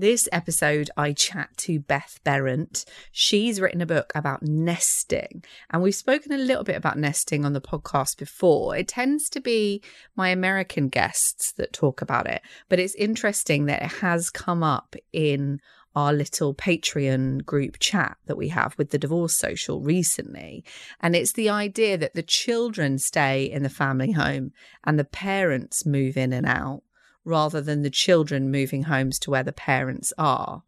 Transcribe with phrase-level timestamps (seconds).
[0.00, 2.84] This episode, I chat to Beth Behrendt.
[3.10, 7.52] She's written a book about nesting, and we've spoken a little bit about nesting on
[7.52, 8.76] the podcast before.
[8.76, 9.82] It tends to be
[10.14, 14.94] my American guests that talk about it, but it's interesting that it has come up
[15.12, 15.60] in
[15.96, 20.64] our little Patreon group chat that we have with the Divorce Social recently.
[21.00, 24.52] And it's the idea that the children stay in the family home
[24.84, 26.84] and the parents move in and out
[27.24, 30.62] rather than the children moving homes to where the parents are.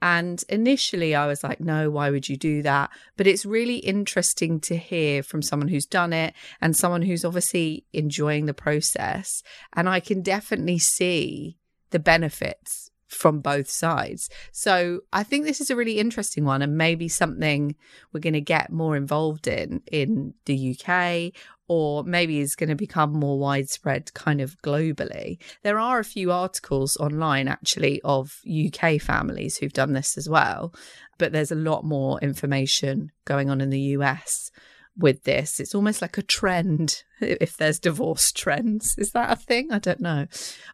[0.00, 2.90] And initially, I was like, no, why would you do that?
[3.16, 7.84] But it's really interesting to hear from someone who's done it and someone who's obviously
[7.92, 9.42] enjoying the process.
[9.72, 11.58] And I can definitely see
[11.90, 14.28] the benefits from both sides.
[14.52, 17.74] So I think this is a really interesting one and maybe something
[18.12, 21.32] we're going to get more involved in in the UK
[21.68, 25.38] or maybe is going to become more widespread kind of globally.
[25.62, 30.74] There are a few articles online actually of UK families who've done this as well,
[31.18, 34.50] but there's a lot more information going on in the US
[34.98, 35.60] with this.
[35.60, 38.94] It's almost like a trend if there's divorce trends.
[38.98, 39.72] Is that a thing?
[39.72, 40.26] I don't know.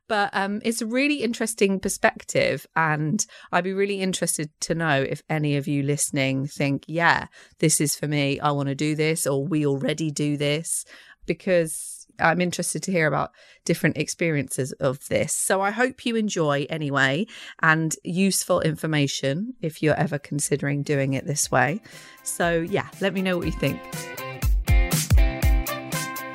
[0.08, 2.66] But um, it's a really interesting perspective.
[2.74, 7.26] And I'd be really interested to know if any of you listening think, yeah,
[7.58, 8.40] this is for me.
[8.40, 10.84] I want to do this, or we already do this,
[11.26, 13.32] because I'm interested to hear about
[13.64, 15.32] different experiences of this.
[15.32, 17.26] So I hope you enjoy anyway
[17.60, 21.80] and useful information if you're ever considering doing it this way.
[22.22, 23.80] So, yeah, let me know what you think.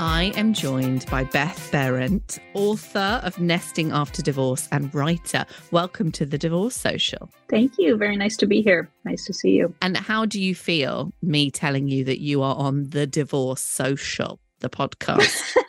[0.01, 5.45] I am joined by Beth Behrendt, author of Nesting After Divorce and writer.
[5.71, 7.29] Welcome to the Divorce Social.
[7.49, 7.97] Thank you.
[7.97, 8.89] Very nice to be here.
[9.03, 9.73] Nice to see you.
[9.81, 14.39] And how do you feel me telling you that you are on the Divorce Social?
[14.59, 15.55] the podcast?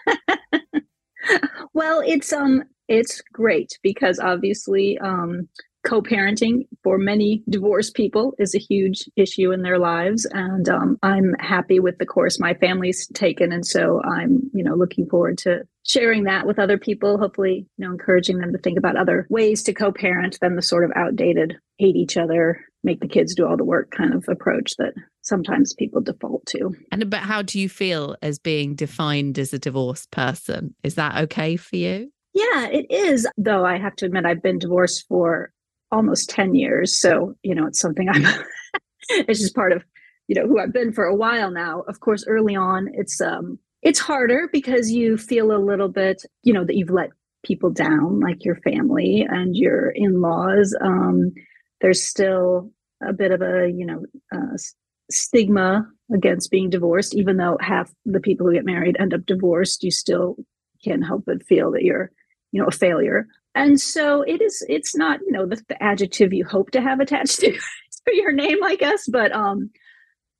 [1.74, 5.48] well, it's um it's great because obviously um
[5.82, 11.34] co-parenting for many divorced people is a huge issue in their lives and um, i'm
[11.38, 15.62] happy with the course my family's taken and so i'm you know looking forward to
[15.86, 19.62] sharing that with other people hopefully you know encouraging them to think about other ways
[19.62, 23.56] to co-parent than the sort of outdated hate each other make the kids do all
[23.56, 26.74] the work kind of approach that sometimes people default to.
[26.91, 30.74] And but how do you feel as being defined as a divorced person?
[30.82, 32.10] Is that okay for you?
[32.32, 33.27] Yeah, it is.
[33.36, 35.53] Though I have to admit I've been divorced for
[35.92, 38.25] almost 10 years, so you know, it's something I'm
[39.10, 39.84] it's just part of,
[40.28, 41.83] you know, who I've been for a while now.
[41.89, 46.53] Of course, early on it's um it's harder because you feel a little bit, you
[46.53, 47.10] know, that you've let
[47.45, 50.77] people down like your family and your in-laws.
[50.81, 51.33] Um
[51.81, 52.71] there's still
[53.03, 54.57] a bit of a you know uh,
[55.10, 57.15] stigma against being divorced.
[57.15, 60.37] Even though half the people who get married end up divorced you still
[60.84, 62.10] can't help but feel that you're
[62.53, 66.32] you know a failure and so it is it's not you know the, the adjective
[66.32, 69.70] you hope to have attached to, to your name i guess but um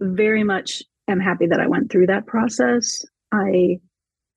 [0.01, 3.05] very much am happy that i went through that process.
[3.33, 3.79] I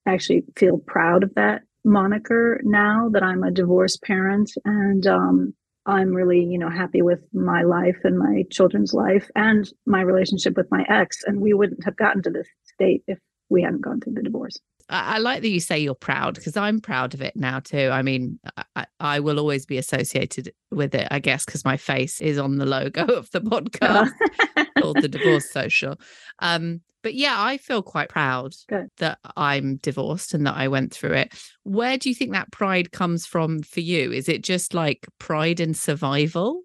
[0.07, 5.53] actually feel proud of that moniker now that i'm a divorced parent and um
[5.85, 10.55] i'm really you know happy with my life and my children's life and my relationship
[10.55, 13.19] with my ex and we wouldn't have gotten to this state if
[13.49, 14.57] we hadn't gone through the divorce
[14.89, 17.89] I, I like that you say you're proud because I'm proud of it now too.
[17.91, 18.39] I mean,
[18.75, 22.57] I, I will always be associated with it, I guess, because my face is on
[22.57, 24.11] the logo of the podcast
[24.79, 25.99] called the Divorce Social.
[26.39, 28.87] Um, but yeah, I feel quite proud Good.
[28.97, 31.33] that I'm divorced and that I went through it.
[31.63, 34.11] Where do you think that pride comes from for you?
[34.11, 36.61] Is it just like pride in survival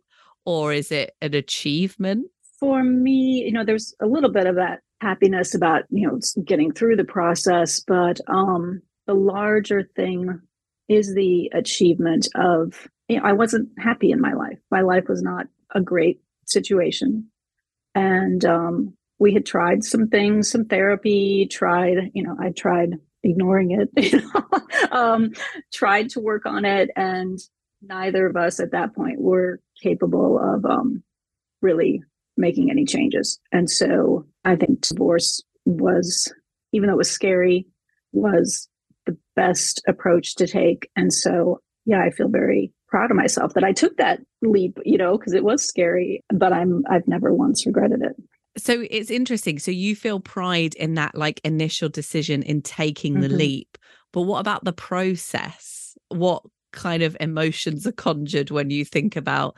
[0.46, 2.28] or is it an achievement?
[2.60, 6.72] For me, you know, there's a little bit of that happiness about you know getting
[6.72, 10.40] through the process but um the larger thing
[10.88, 14.58] is the achievement of you know i wasn't happy in my life.
[14.70, 17.28] My life was not a great situation.
[17.94, 23.72] And um we had tried some things some therapy tried you know i tried ignoring
[23.72, 25.32] it you know um
[25.72, 27.38] tried to work on it and
[27.82, 31.02] neither of us at that point were capable of um
[31.62, 32.02] really
[32.38, 33.38] making any changes.
[33.52, 36.32] And so I think divorce was,
[36.72, 37.66] even though it was scary,
[38.12, 38.68] was
[39.06, 40.88] the best approach to take.
[40.96, 44.96] And so, yeah, I feel very proud of myself that I took that leap, you
[44.96, 48.16] know, because it was scary, but I'm, I've never once regretted it.
[48.56, 49.58] So it's interesting.
[49.58, 53.36] So you feel pride in that like initial decision in taking the Mhm.
[53.36, 53.78] leap.
[54.12, 55.96] But what about the process?
[56.08, 56.42] What
[56.72, 59.56] kind of emotions are conjured when you think about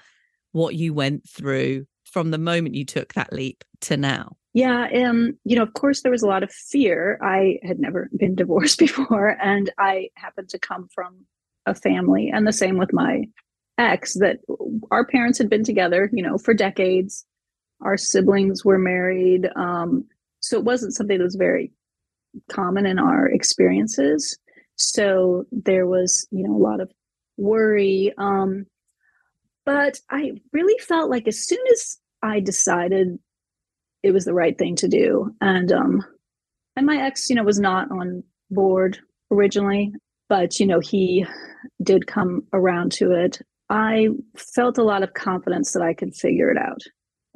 [0.52, 4.36] what you went through from the moment you took that leap to now?
[4.52, 7.18] Yeah, um, you know, of course, there was a lot of fear.
[7.22, 11.24] I had never been divorced before, and I happened to come from
[11.66, 13.26] a family, and the same with my
[13.78, 14.40] ex, that
[14.90, 17.24] our parents had been together, you know, for decades.
[17.80, 19.48] Our siblings were married.
[19.56, 20.04] Um,
[20.40, 21.72] so it wasn't something that was very
[22.50, 24.38] common in our experiences.
[24.76, 26.90] So there was, you know, a lot of
[27.36, 28.12] worry.
[28.18, 28.66] Um,
[29.64, 33.18] but I really felt like as soon as I decided
[34.02, 36.04] it was the right thing to do, and um,
[36.76, 38.98] and my ex, you know, was not on board
[39.30, 39.92] originally,
[40.28, 41.26] but you know, he
[41.82, 43.38] did come around to it.
[43.68, 46.80] I felt a lot of confidence that I could figure it out,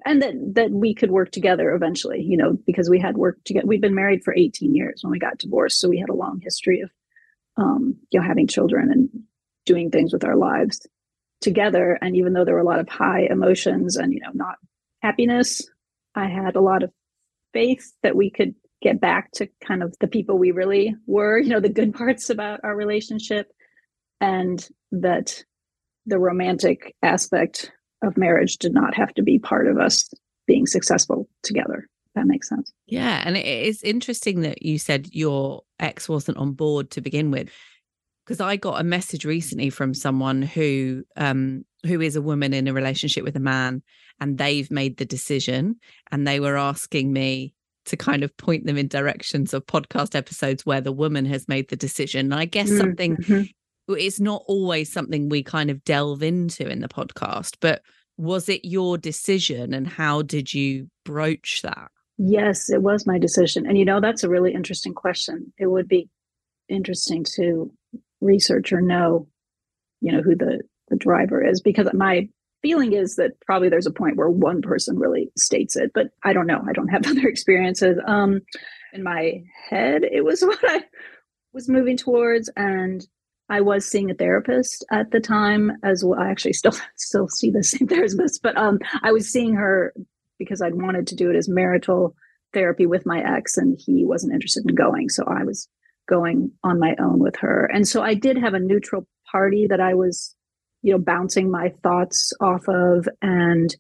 [0.07, 2.23] and that that we could work together eventually.
[2.23, 3.67] You know, because we had worked together.
[3.67, 6.41] We'd been married for 18 years when we got divorced, so we had a long
[6.43, 6.91] history of,
[7.59, 9.11] um, you know, having children and
[9.67, 10.87] doing things with our lives
[11.45, 14.57] together and even though there were a lot of high emotions and you know not
[15.03, 15.63] happiness
[16.15, 16.91] i had a lot of
[17.53, 21.51] faith that we could get back to kind of the people we really were you
[21.51, 23.53] know the good parts about our relationship
[24.21, 25.45] and that
[26.07, 27.71] the romantic aspect
[28.03, 30.09] of marriage did not have to be part of us
[30.47, 33.23] being successful together that makes sense Yeah.
[33.25, 37.51] And it is interesting that you said your ex wasn't on board to begin with.
[38.25, 42.67] Because I got a message recently from someone who um who is a woman in
[42.69, 43.83] a relationship with a man
[44.21, 45.77] and they've made the decision
[46.11, 47.53] and they were asking me
[47.85, 51.69] to kind of point them in directions of podcast episodes where the woman has made
[51.69, 52.21] the decision.
[52.33, 53.51] And I guess something Mhm.
[53.89, 57.83] it's not always something we kind of delve into in the podcast, but
[58.17, 61.91] was it your decision and how did you broach that?
[62.17, 63.67] Yes, it was my decision.
[63.67, 65.53] And you know, that's a really interesting question.
[65.59, 66.09] It would be
[66.71, 67.71] interesting to
[68.25, 69.29] research or know,
[70.01, 72.29] you know, who the, the driver is, because my
[72.63, 76.33] feeling is that probably there's a point where one person really states it, but I
[76.33, 76.63] don't know.
[76.67, 77.99] I don't have other experiences.
[78.07, 78.41] Um,
[78.95, 80.85] in my head, it was what I
[81.53, 82.51] was moving towards.
[82.57, 83.07] And
[83.49, 86.19] I was seeing a therapist at the time as well.
[86.19, 89.93] I actually still still see the same therapist, but um, I was seeing her
[90.39, 92.15] because I'd wanted to do it as marital
[92.55, 95.09] therapy with my ex, and he wasn't interested in going.
[95.09, 95.69] So I was
[96.09, 97.71] going on my own with her.
[97.73, 100.35] And so I did have a neutral party that I was,
[100.83, 103.09] you know, bouncing my thoughts off of.
[103.23, 103.75] And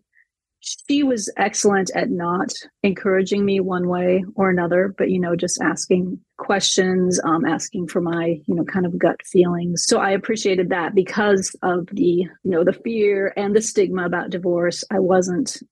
[0.61, 2.51] she was excellent at not
[2.83, 8.01] encouraging me one way or another, but, you know, just asking questions, um, asking for
[8.01, 9.85] my, you know, kind of gut feelings.
[9.87, 14.31] So I appreciated that because of the, you know, the fear and the stigma about
[14.31, 14.85] divorce.
[14.91, 15.63] I wasn't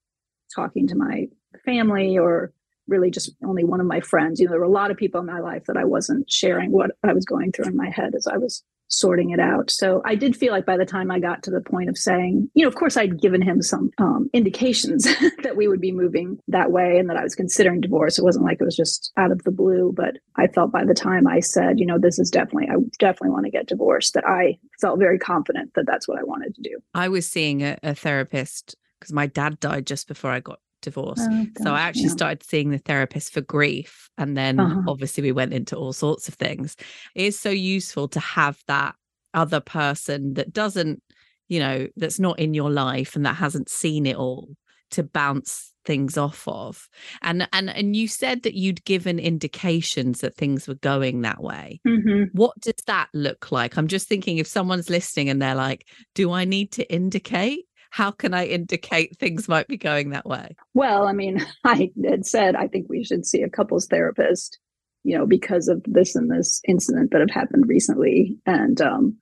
[0.54, 1.28] talking to my
[1.64, 2.52] family or
[2.88, 4.40] really just only one of my friends.
[4.40, 6.72] You know, there were a lot of people in my life that I wasn't sharing
[6.72, 8.62] what I was going through in my head as I was
[8.92, 9.70] sorting it out.
[9.70, 12.50] So I did feel like by the time I got to the point of saying,
[12.54, 15.04] you know, of course I'd given him some um, indications
[15.42, 18.18] that we would be moving that way and that I was considering divorce.
[18.18, 20.94] It wasn't like it was just out of the blue, but I felt by the
[20.94, 24.26] time I said, you know, this is definitely, I definitely want to get divorced, that
[24.26, 26.78] I felt very confident that that's what I wanted to do.
[26.94, 31.28] I was seeing a, a therapist because my dad died just before I got divorced.
[31.30, 32.10] Oh, so I actually yeah.
[32.10, 34.10] started seeing the therapist for grief.
[34.18, 34.82] And then uh-huh.
[34.88, 36.76] obviously we went into all sorts of things.
[37.14, 38.94] It is so useful to have that
[39.34, 41.02] other person that doesn't,
[41.48, 44.50] you know, that's not in your life and that hasn't seen it all
[44.90, 46.88] to bounce things off of.
[47.22, 51.80] And and and you said that you'd given indications that things were going that way.
[51.86, 52.24] Mm-hmm.
[52.32, 53.76] What does that look like?
[53.76, 57.64] I'm just thinking if someone's listening and they're like, do I need to indicate?
[57.92, 60.56] How can I indicate things might be going that way?
[60.72, 64.58] Well, I mean, I had said I think we should see a couples therapist,
[65.04, 68.38] you know, because of this and this incident that have happened recently.
[68.46, 69.18] And um,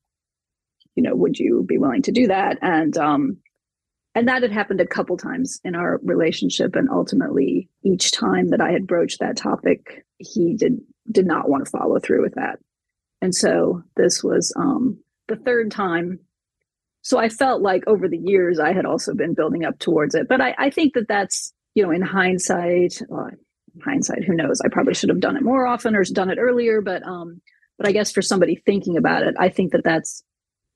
[0.94, 2.58] you know, would you be willing to do that?
[2.62, 3.38] And um,
[4.14, 6.76] and that had happened a couple times in our relationship.
[6.76, 10.78] And ultimately, each time that I had broached that topic, he did
[11.10, 12.60] did not want to follow through with that.
[13.20, 16.20] And so this was um, the third time
[17.02, 20.28] so I felt like over the years I had also been building up towards it.
[20.28, 23.30] But I, I think that that's, you know, in hindsight, well,
[23.82, 24.60] hindsight, who knows?
[24.60, 26.80] I probably should have done it more often or done it earlier.
[26.80, 27.40] But, um,
[27.78, 30.22] but I guess for somebody thinking about it, I think that that's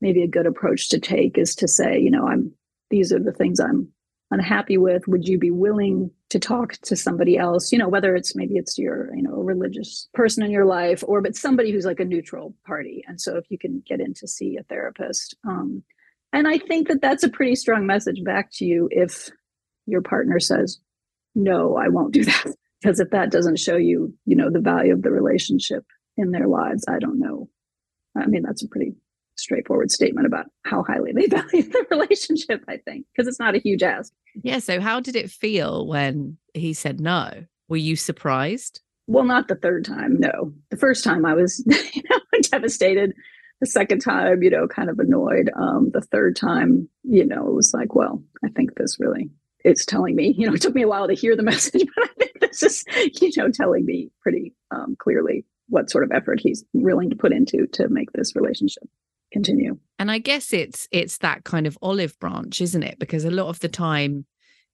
[0.01, 2.53] maybe a good approach to take is to say, you know, I'm,
[2.91, 3.89] these are the things I'm
[4.31, 5.07] unhappy with.
[5.07, 7.71] Would you be willing to talk to somebody else?
[7.71, 11.21] You know, whether it's maybe it's your, you know, religious person in your life or,
[11.21, 13.05] but somebody who's like a neutral party.
[13.07, 15.83] And so if you can get in to see a therapist, um,
[16.35, 19.31] and I think that that's a pretty strong message back to you if
[19.87, 20.81] your partner says,
[21.37, 22.55] no, I won't do that.
[22.83, 25.85] Because if that doesn't show you, you know, the value of the relationship
[26.17, 27.49] in their lives, I don't know.
[28.17, 28.95] I mean, that's a pretty
[29.37, 33.61] straightforward statement about how highly they value the relationship, I think, because it's not a
[33.61, 34.13] huge ask.
[34.43, 34.59] Yeah.
[34.59, 37.45] So, how did it feel when he said no?
[37.69, 38.81] Were you surprised?
[39.07, 40.19] Well, not the third time.
[40.19, 40.53] No.
[40.71, 41.65] The first time I was
[41.95, 42.19] you know,
[42.51, 43.15] devastated
[43.65, 45.51] the second time, you know, kind of annoyed.
[45.57, 49.31] Um, the third time, you know, it was like, well, I think this really
[49.65, 52.05] it's telling me, you know, it took me a while to hear the message, but
[52.05, 52.85] I think this is,
[53.21, 57.33] you know, telling me pretty um, clearly what sort of effort he's willing to put
[57.33, 58.83] into to make this relationship
[59.33, 59.79] continue.
[59.99, 62.99] And I guess it's it's that kind of olive branch, isn't it?
[62.99, 64.27] Because a lot of the time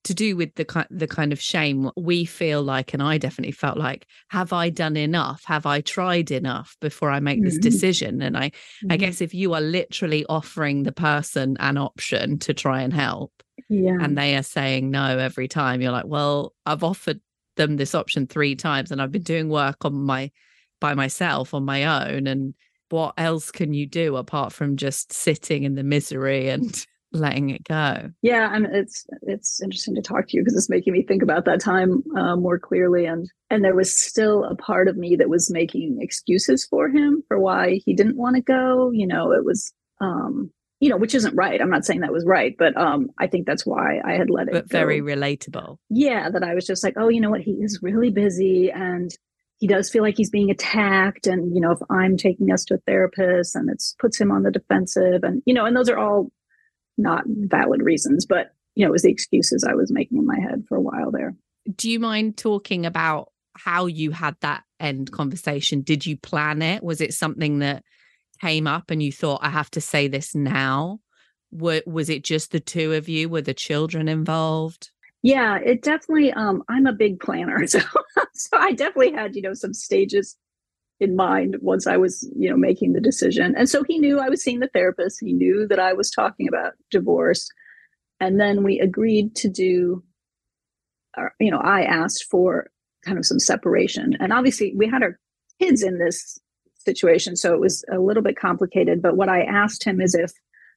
[0.05, 3.77] to do with the the kind of shame we feel like and I definitely felt
[3.77, 7.45] like have I done enough have I tried enough before I make mm-hmm.
[7.45, 8.93] this decision and I mm-hmm.
[8.93, 13.33] I guess if you are literally offering the person an option to try and help
[13.69, 13.99] yeah.
[14.01, 17.21] and they are saying no every time you're like well I've offered
[17.57, 20.31] them this option 3 times and I've been doing work on my
[20.81, 22.55] by myself on my own and
[22.89, 27.65] what else can you do apart from just sitting in the misery and letting it
[27.65, 28.11] go.
[28.23, 31.45] Yeah, and it's it's interesting to talk to you because it's making me think about
[31.45, 35.29] that time uh, more clearly, and and there was still a part of me that
[35.29, 38.91] was making excuses for him for why he didn't want to go.
[38.93, 39.73] You know, it was.
[40.01, 40.51] um
[40.83, 41.61] you know, which isn't right.
[41.61, 44.49] I'm not saying that was right, but um, I think that's why I had let
[44.49, 44.53] it.
[44.55, 44.79] But go.
[44.79, 45.77] very relatable.
[45.91, 47.43] Yeah, that I was just like, oh, you know what?
[47.43, 49.15] He is really busy, and
[49.61, 52.75] he does feel like he's being attacked and you know if i'm taking us to
[52.75, 55.99] a therapist and it puts him on the defensive and you know and those are
[55.99, 56.31] all
[56.99, 60.39] not valid reasons, but you know, it was the excuses I was making in my
[60.39, 61.35] head for a while there.
[61.75, 65.83] Do you mind talking about how you had that end conversation?
[65.83, 66.83] Did you plan it?
[66.83, 67.85] Was it something that
[68.41, 71.01] came up and you thought, I have to say this now?
[71.53, 73.29] Were, was it just the two of you?
[73.29, 74.91] Were the children involved?
[75.23, 76.33] Yeah, it definitely.
[76.33, 77.81] Um, I'm a big planner, so
[78.35, 80.37] so I definitely had you know some stages
[81.01, 83.55] in mind once I was, you know, making the decision.
[83.57, 85.19] And so he knew I was seeing the therapist.
[85.21, 87.49] He knew that I was talking about divorce.
[88.21, 90.05] And then we agreed to do,
[91.17, 92.71] uh, you know, I asked for
[93.05, 94.15] kind of some separation.
[94.21, 95.19] And obviously we had our
[95.59, 96.39] kids in this
[96.77, 97.35] situation.
[97.35, 99.01] So it was a little bit complicated.
[99.01, 100.33] But what I asked him is if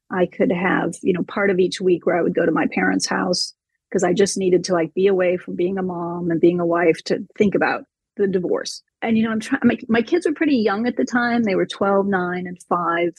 [0.09, 2.67] I could have, you know, part of each week where I would go to my
[2.73, 3.53] parents' house
[3.89, 6.65] because I just needed to like be away from being a mom and being a
[6.65, 7.83] wife to think about
[8.15, 8.81] the divorce.
[9.03, 9.61] And you know, I'm trying.
[9.63, 11.43] My, my kids were pretty young at the time.
[11.43, 13.13] They were 12, 9, and 5.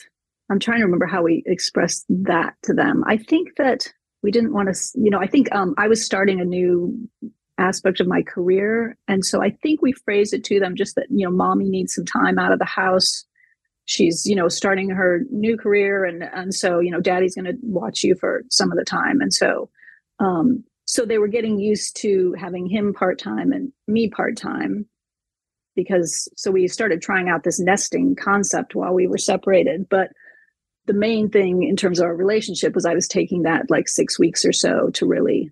[0.49, 3.03] I'm trying to remember how we expressed that to them.
[3.07, 3.87] I think that
[4.21, 6.97] we didn't want to, you know, I think um, I was starting a new
[7.57, 8.97] aspect of my career.
[9.07, 11.93] And so I think we phrased it to them just that, you know, mommy needs
[11.93, 13.25] some time out of the house.
[13.85, 16.05] She's, you know, starting her new career.
[16.05, 19.21] And, and so, you know, daddy's going to watch you for some of the time.
[19.21, 19.69] And so,
[20.19, 24.87] um, so they were getting used to having him part time and me part time.
[25.75, 29.87] Because so we started trying out this nesting concept while we were separated.
[29.89, 30.11] But
[30.85, 34.19] the main thing in terms of our relationship was I was taking that like six
[34.19, 35.51] weeks or so to really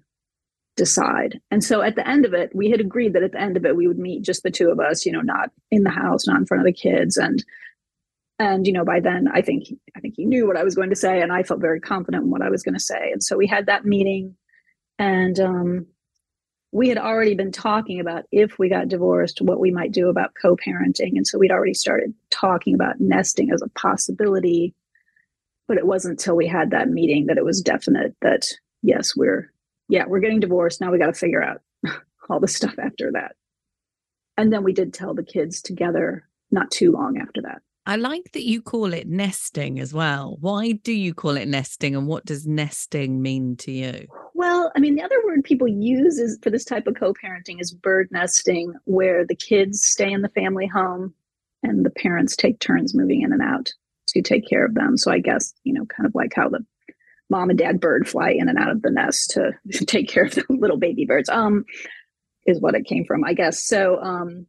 [0.75, 1.39] decide.
[1.51, 3.65] And so at the end of it, we had agreed that at the end of
[3.65, 6.27] it, we would meet just the two of us, you know, not in the house,
[6.27, 7.18] not in front of the kids.
[7.18, 7.44] And
[8.39, 9.65] and you know, by then I think
[9.96, 12.25] I think he knew what I was going to say, and I felt very confident
[12.25, 13.12] in what I was going to say.
[13.12, 14.36] And so we had that meeting,
[14.98, 15.86] and um,
[16.74, 20.34] we had already been talking about if we got divorced, what we might do about
[20.42, 21.15] co-parenting.
[21.15, 24.74] And so we'd already started talking about nesting as a possibility.
[25.68, 28.48] But it wasn't until we had that meeting that it was definite that
[28.82, 29.51] yes, we're
[29.88, 30.82] yeah, we're getting divorced.
[30.82, 31.62] Now we got to figure out
[32.30, 33.36] all the stuff after that.
[34.36, 37.62] And then we did tell the kids together not too long after that.
[37.86, 40.38] I like that you call it nesting as well.
[40.40, 44.08] Why do you call it nesting and what does nesting mean to you?
[44.34, 47.74] Well, I mean, the other word people use is for this type of co-parenting is
[47.74, 51.13] bird nesting, where the kids stay in the family home
[51.62, 53.72] and the parents take turns moving in and out
[54.08, 54.98] to take care of them.
[54.98, 56.66] So I guess, you know, kind of like how the
[57.30, 59.52] mom and dad bird fly in and out of the nest to
[59.86, 61.30] take care of the little baby birds.
[61.30, 61.66] Um,
[62.46, 63.66] is what it came from, I guess.
[63.66, 64.48] So, um,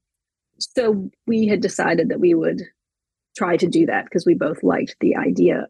[0.59, 2.63] so we had decided that we would
[3.37, 5.67] try to do that because we both liked the idea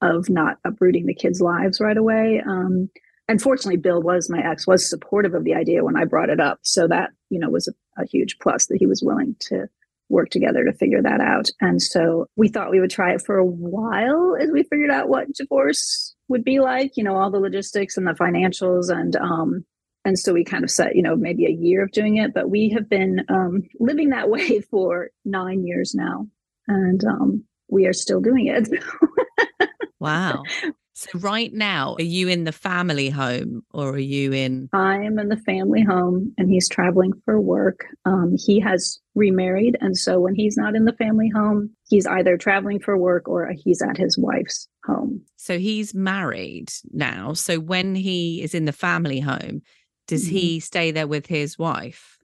[0.00, 2.42] of not uprooting the kids' lives right away.
[2.46, 2.88] Um,
[3.26, 6.40] and fortunately, Bill was my ex was supportive of the idea when I brought it
[6.40, 9.68] up, so that you know was a, a huge plus that he was willing to
[10.08, 11.50] work together to figure that out.
[11.60, 15.08] And so we thought we would try it for a while as we figured out
[15.08, 19.64] what divorce would be like, you know, all the logistics and the financials and um
[20.04, 22.48] and so we kind of set, you know, maybe a year of doing it, but
[22.48, 26.26] we have been um living that way for 9 years now
[26.68, 28.68] and um we are still doing it.
[30.00, 30.42] wow.
[30.98, 34.68] So right now, are you in the family home or are you in?
[34.72, 37.84] I am in the family home, and he's traveling for work.
[38.04, 42.36] Um, he has remarried, and so when he's not in the family home, he's either
[42.36, 45.22] traveling for work or he's at his wife's home.
[45.36, 47.32] So he's married now.
[47.32, 49.62] So when he is in the family home,
[50.08, 50.36] does mm-hmm.
[50.36, 52.17] he stay there with his wife?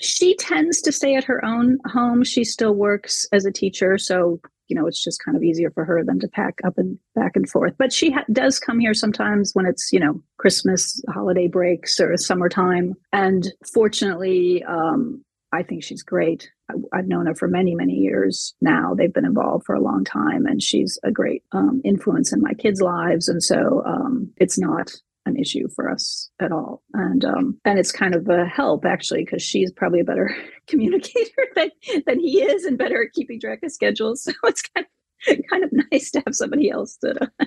[0.00, 2.24] She tends to stay at her own home.
[2.24, 5.84] She still works as a teacher, so you know, it's just kind of easier for
[5.84, 7.74] her than to pack up and back and forth.
[7.78, 12.16] But she ha- does come here sometimes when it's, you know, Christmas, holiday breaks, or
[12.16, 12.94] summertime.
[13.12, 16.50] And fortunately, um, I think she's great.
[16.70, 18.94] I, have known her for many, many years now.
[18.94, 22.52] They've been involved for a long time, and she's a great um, influence in my
[22.52, 23.28] kids' lives.
[23.28, 24.92] And so um, it's not
[25.28, 26.82] an issue for us at all.
[26.94, 30.34] And um, and it's kind of a help actually because she's probably a better
[30.66, 31.70] communicator than,
[32.06, 34.24] than he is and better at keeping track of schedules.
[34.28, 37.46] So it's kind of kind of nice to have somebody else that uh,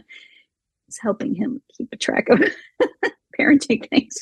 [0.90, 2.42] is helping him keep a track of
[3.40, 4.18] parenting things.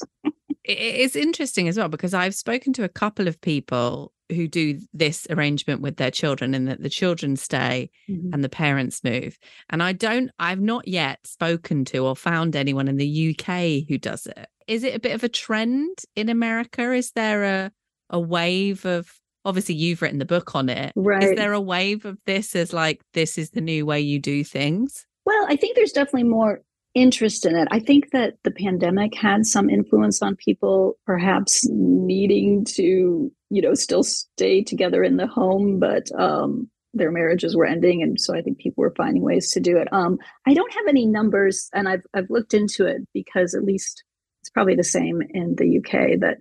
[0.63, 5.27] it's interesting as well because I've spoken to a couple of people who do this
[5.29, 8.33] arrangement with their children and that the children stay mm-hmm.
[8.33, 9.37] and the parents move.
[9.69, 13.97] And I don't, I've not yet spoken to or found anyone in the UK who
[13.97, 14.47] does it.
[14.67, 16.93] Is it a bit of a trend in America?
[16.93, 17.71] Is there a,
[18.09, 19.11] a wave of,
[19.45, 20.93] obviously you've written the book on it.
[20.95, 21.23] Right.
[21.23, 24.43] Is there a wave of this as like, this is the new way you do
[24.43, 25.05] things?
[25.25, 26.61] Well, I think there's definitely more
[26.95, 27.67] interest in it.
[27.71, 33.73] I think that the pandemic had some influence on people perhaps needing to, you know,
[33.73, 38.01] still stay together in the home, but um, their marriages were ending.
[38.01, 39.88] And so I think people were finding ways to do it.
[39.91, 44.03] Um, I don't have any numbers and I've, I've looked into it because at least
[44.41, 46.38] it's probably the same in the UK that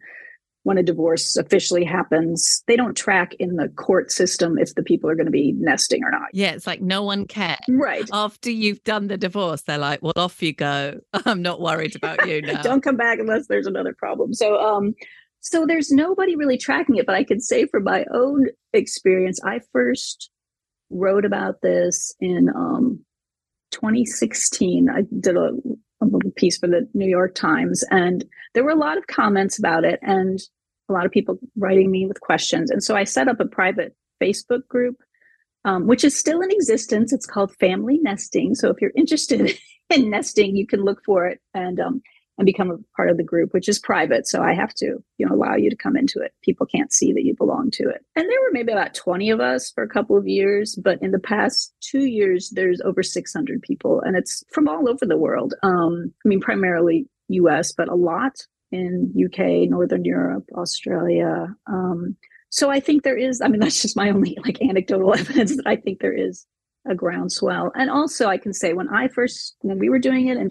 [0.64, 5.08] when a divorce officially happens, they don't track in the court system if the people
[5.08, 6.28] are going to be nesting or not.
[6.34, 7.58] Yeah, it's like no one cares.
[7.68, 8.08] Right.
[8.12, 11.00] After you've done the divorce, they're like, well, off you go.
[11.24, 12.60] I'm not worried about you now.
[12.60, 14.34] don't come back unless there's another problem.
[14.34, 14.94] So, um,
[15.40, 19.60] so there's nobody really tracking it, but I can say from my own experience, I
[19.72, 20.30] first
[20.90, 23.04] wrote about this in um
[23.72, 24.88] 2016.
[24.90, 25.50] I did a
[26.00, 28.24] a little piece for the New York Times, and
[28.54, 29.98] there were a lot of comments about it.
[30.02, 30.40] And
[30.88, 32.70] a lot of people writing me with questions.
[32.70, 34.96] And so I set up a private Facebook group,
[35.64, 37.12] um, which is still in existence.
[37.12, 38.54] It's called Family Nesting.
[38.54, 39.56] So if you're interested
[39.90, 42.02] in nesting, you can look for it and um,
[42.38, 44.26] and become a part of the group, which is private.
[44.28, 46.32] So I have to, you know, allow you to come into it.
[46.42, 48.04] People can't see that you belong to it.
[48.14, 51.10] And there were maybe about 20 of us for a couple of years, but in
[51.10, 55.54] the past two years, there's over 600 people, and it's from all over the world.
[55.62, 58.36] Um, I mean, primarily U.S., but a lot
[58.70, 61.48] in UK, Northern Europe, Australia.
[61.66, 62.16] Um,
[62.50, 65.66] so I think there is, I mean, that's just my only like anecdotal evidence that
[65.66, 66.46] I think there is
[66.88, 67.72] a groundswell.
[67.74, 70.48] And also I can say when I first, when we were doing it in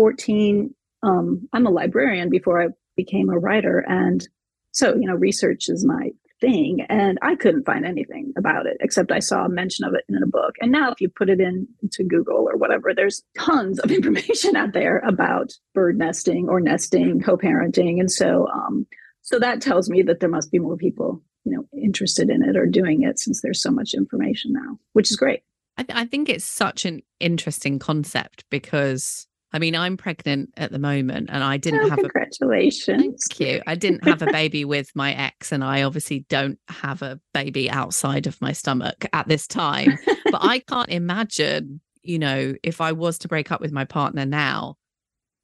[0.00, 3.84] 2014, um, I'm a librarian before I became a writer.
[3.88, 4.26] And
[4.72, 6.10] so, you know, research is my
[6.40, 10.04] thing and i couldn't find anything about it except i saw a mention of it
[10.08, 13.22] in a book and now if you put it in to google or whatever there's
[13.38, 18.86] tons of information out there about bird nesting or nesting co-parenting and so um
[19.20, 22.56] so that tells me that there must be more people you know interested in it
[22.56, 25.42] or doing it since there's so much information now which is great
[25.76, 30.70] I, th- I think it's such an interesting concept because I mean, I'm pregnant at
[30.70, 32.88] the moment and I didn't oh, have congratulations.
[32.88, 33.62] a thank you.
[33.66, 37.68] I didn't have a baby with my ex, and I obviously don't have a baby
[37.68, 39.98] outside of my stomach at this time.
[40.30, 44.24] but I can't imagine, you know, if I was to break up with my partner
[44.24, 44.76] now,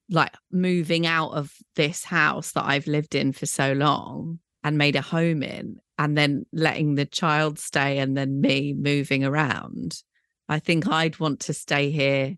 [0.09, 4.95] like moving out of this house that I've lived in for so long and made
[4.95, 10.01] a home in, and then letting the child stay and then me moving around.
[10.49, 12.37] I think I'd want to stay here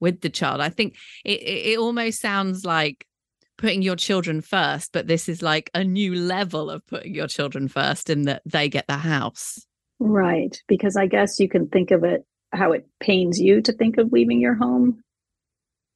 [0.00, 0.60] with the child.
[0.60, 3.06] I think it, it almost sounds like
[3.58, 7.68] putting your children first, but this is like a new level of putting your children
[7.68, 9.64] first in that they get the house.
[9.98, 10.60] Right.
[10.68, 14.12] Because I guess you can think of it how it pains you to think of
[14.12, 15.02] leaving your home.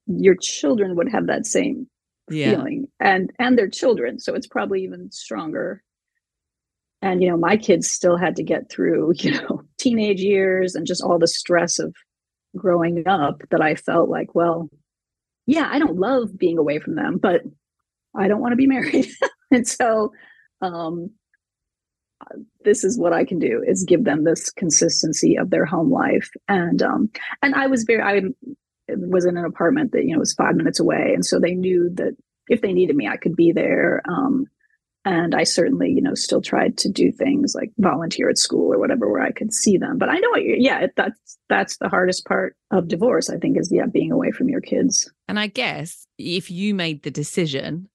[0.06, 1.86] Your children would have that same
[2.30, 2.56] Yeah.
[2.56, 4.18] feeling and and their children.
[4.18, 5.82] So it's probably even stronger.
[7.02, 10.86] And you know, my kids still had to get through, you know, teenage years and
[10.86, 11.94] just all the stress of
[12.56, 14.68] growing up that I felt like, well,
[15.46, 17.42] yeah, I don't love being away from them, but
[18.16, 19.08] I don't want to be married.
[19.50, 20.12] and so
[20.62, 21.10] um
[22.64, 26.30] this is what I can do is give them this consistency of their home life.
[26.48, 27.10] And um
[27.42, 28.22] and I was very I
[28.88, 31.12] was in an apartment that, you know, was five minutes away.
[31.14, 32.14] And so they knew that
[32.48, 34.02] if they needed me, I could be there.
[34.08, 34.46] Um
[35.04, 38.78] and I certainly, you know, still tried to do things like volunteer at school or
[38.78, 39.96] whatever where I could see them.
[39.96, 43.30] But I know, yeah, that's that's the hardest part of divorce.
[43.30, 45.10] I think is yeah, being away from your kids.
[45.26, 47.88] And I guess if you made the decision,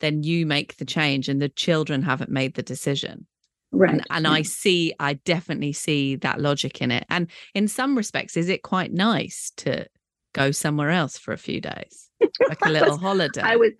[0.00, 3.26] then you make the change, and the children haven't made the decision.
[3.72, 3.90] Right.
[3.90, 7.04] And, and I see, I definitely see that logic in it.
[7.10, 9.86] And in some respects, is it quite nice to
[10.32, 12.08] go somewhere else for a few days,
[12.48, 13.42] like a little holiday?
[13.42, 13.74] I would,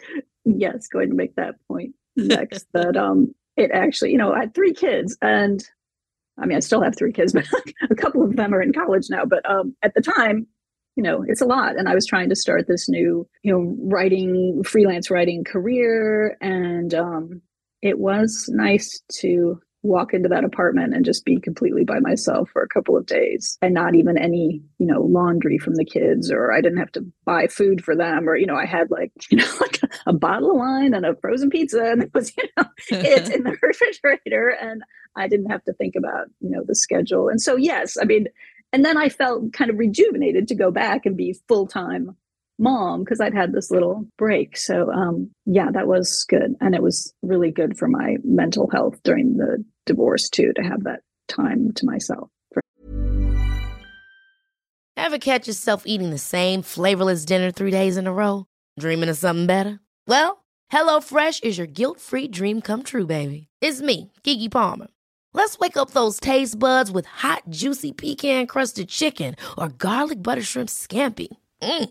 [0.44, 2.66] yes, going to make that point next.
[2.72, 5.62] that um, it actually, you know, I had three kids, and
[6.38, 7.46] I mean, I still have three kids, but
[7.90, 9.24] a couple of them are in college now.
[9.24, 10.46] But um, at the time,
[10.96, 13.76] you know, it's a lot, and I was trying to start this new, you know,
[13.80, 17.42] writing freelance writing career, and um,
[17.82, 22.62] it was nice to walk into that apartment and just be completely by myself for
[22.62, 26.52] a couple of days and not even any you know laundry from the kids or
[26.52, 29.38] i didn't have to buy food for them or you know i had like you
[29.38, 32.44] know like a, a bottle of wine and a frozen pizza and it was you
[32.56, 34.82] know it's in the refrigerator and
[35.16, 37.28] i didn't have to think about you know the schedule.
[37.28, 38.26] And so yes i mean
[38.72, 42.16] and then i felt kind of rejuvenated to go back and be full-time
[42.58, 44.56] mom because I'd had this little break.
[44.56, 46.54] So um yeah, that was good.
[46.60, 50.84] And it was really good for my mental health during the divorce too to have
[50.84, 52.28] that time to myself.
[54.96, 58.46] Ever catch yourself eating the same flavorless dinner three days in a row?
[58.80, 59.78] Dreaming of something better?
[60.08, 63.46] Well, HelloFresh is your guilt free dream come true, baby.
[63.60, 64.88] It's me, Keke Palmer.
[65.32, 70.42] Let's wake up those taste buds with hot, juicy pecan crusted chicken or garlic butter
[70.42, 71.28] shrimp scampi.
[71.62, 71.90] Mm.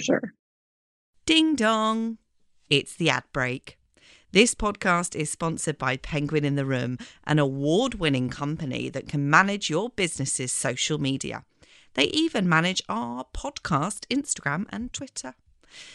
[0.00, 0.34] Sure.
[1.26, 2.18] Ding dong.
[2.70, 3.78] It's the ad break.
[4.30, 9.28] This podcast is sponsored by Penguin in the Room, an award winning company that can
[9.28, 11.44] manage your business's social media.
[11.94, 15.34] They even manage our podcast Instagram and Twitter.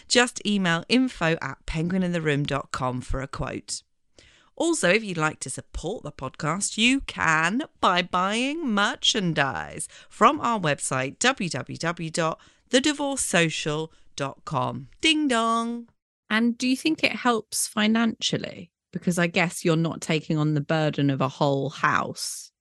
[0.08, 3.84] Just email info at penguinintheroom.com for a quote.
[4.56, 10.60] Also, if you'd like to support the podcast, you can by buying merchandise from our
[10.60, 11.18] website,
[12.74, 14.88] www.thedivorcesocial.com.
[15.02, 15.88] Ding dong.
[16.30, 18.72] And do you think it helps financially?
[18.92, 22.52] Because I guess you're not taking on the burden of a whole house.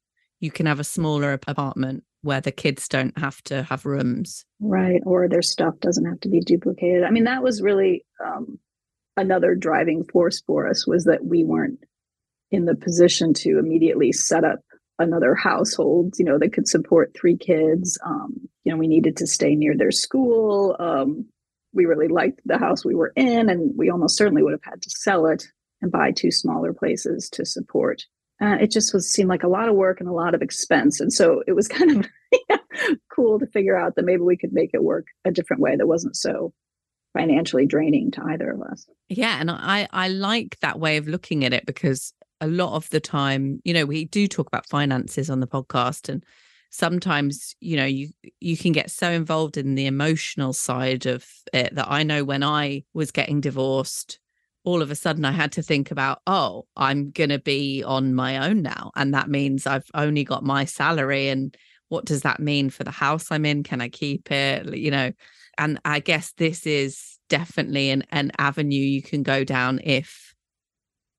[0.41, 4.45] You can have a smaller apartment where the kids don't have to have rooms.
[4.61, 5.01] Right.
[5.05, 7.05] Or their stuff doesn't have to be duplicated.
[7.05, 8.59] I mean, that was really um,
[9.17, 11.81] another driving force for us was that we weren't
[12.51, 14.61] in the position to immediately set up
[14.99, 17.99] another household, you know, that could support three kids.
[18.05, 20.77] Um, you know, we needed to stay near their school.
[20.79, 21.27] Um,
[21.73, 24.83] we really liked the house we were in, and we almost certainly would have had
[24.83, 25.45] to sell it
[25.81, 28.05] and buy two smaller places to support.
[28.41, 31.01] Uh, it just was seemed like a lot of work and a lot of expense,
[31.01, 32.07] and so it was kind
[32.51, 32.61] of
[33.15, 35.87] cool to figure out that maybe we could make it work a different way that
[35.87, 36.53] wasn't so
[37.15, 38.87] financially draining to either of us.
[39.09, 42.91] Yeah, and I I like that way of looking at it because a lot of
[42.91, 46.25] the time, you know, we do talk about finances on the podcast and
[46.73, 48.09] sometimes you know you
[48.41, 52.43] you can get so involved in the emotional side of it that I know when
[52.43, 54.19] I was getting divorced
[54.65, 58.15] all of a sudden I had to think about oh I'm going to be on
[58.15, 61.55] my own now and that means I've only got my salary and
[61.91, 63.65] what does that mean for the house I'm in?
[63.65, 64.75] Can I keep it?
[64.75, 65.13] You know
[65.59, 70.35] and I guess this is definitely an an avenue you can go down if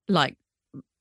[0.07, 0.35] like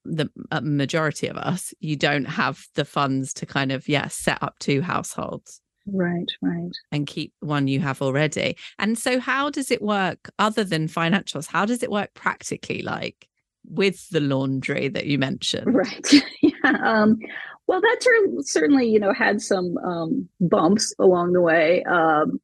[0.04, 4.42] the uh, majority of us, you don't have the funds to kind of, yeah, set
[4.42, 5.60] up two households.
[5.86, 6.70] Right, right.
[6.92, 8.56] And keep one you have already.
[8.78, 11.46] And so, how does it work other than financials?
[11.46, 13.28] How does it work practically, like
[13.64, 15.74] with the laundry that you mentioned?
[15.74, 16.12] Right.
[16.42, 16.76] yeah.
[16.84, 17.18] Um,
[17.66, 22.40] well, that certainly, you know, had some um, bumps along the way um,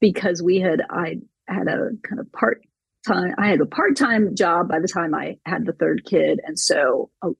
[0.00, 1.16] because we had, I
[1.48, 2.62] had a kind of part
[3.08, 6.40] time i had a part-time job by the time i had the third kid.
[6.44, 7.30] And so uh,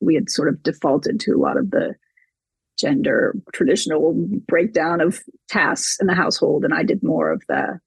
[0.00, 1.94] we had sort of defaulted to a lot of the
[2.78, 4.14] gender traditional
[4.48, 6.64] breakdown of tasks in the household.
[6.64, 7.80] And i did more of the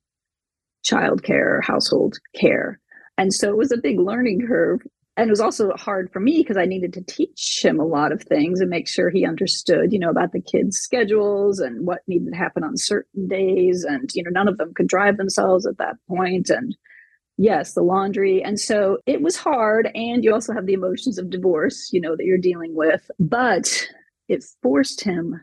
[0.83, 2.79] child care household care.
[3.17, 4.81] And so it was a big learning curve.
[5.17, 8.11] And it was also hard for me because i needed to teach him a lot
[8.11, 12.01] of things and make sure he understood you know about the kids schedules and what
[12.07, 13.83] needed to happen on certain days.
[13.83, 16.49] And you know none of them could drive themselves at that point.
[16.49, 16.75] And
[17.37, 18.43] yes the laundry.
[18.43, 22.15] And so it was hard and you also have the emotions of divorce you know
[22.15, 23.87] that you're dealing with but
[24.27, 25.39] it forced him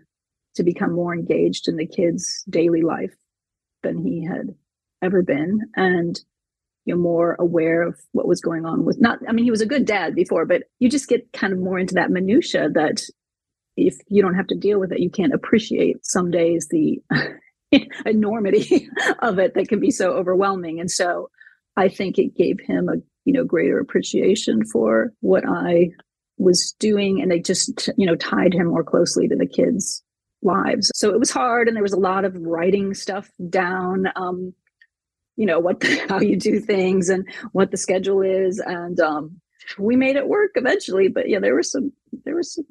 [0.57, 3.15] to become more engaged in the kids daily life
[3.83, 4.55] than he had
[5.03, 6.21] ever been and
[6.85, 9.61] you know more aware of what was going on with not i mean he was
[9.61, 13.03] a good dad before but you just get kind of more into that minutia that
[13.77, 17.03] if you don't have to deal with it you can't appreciate some days the
[18.07, 18.89] enormity
[19.21, 20.81] of it that can be so overwhelming.
[20.81, 21.31] And so
[21.77, 25.91] I think it gave him a you know greater appreciation for what I
[26.39, 30.03] was doing, and it just you know tied him more closely to the kids'
[30.43, 30.91] lives.
[30.95, 34.07] So it was hard, and there was a lot of writing stuff down.
[34.17, 34.55] Um,
[35.37, 39.41] you know what the, how you do things and what the schedule is, and um,
[39.79, 41.09] we made it work eventually.
[41.09, 41.93] But yeah, there were some
[42.25, 42.67] there were some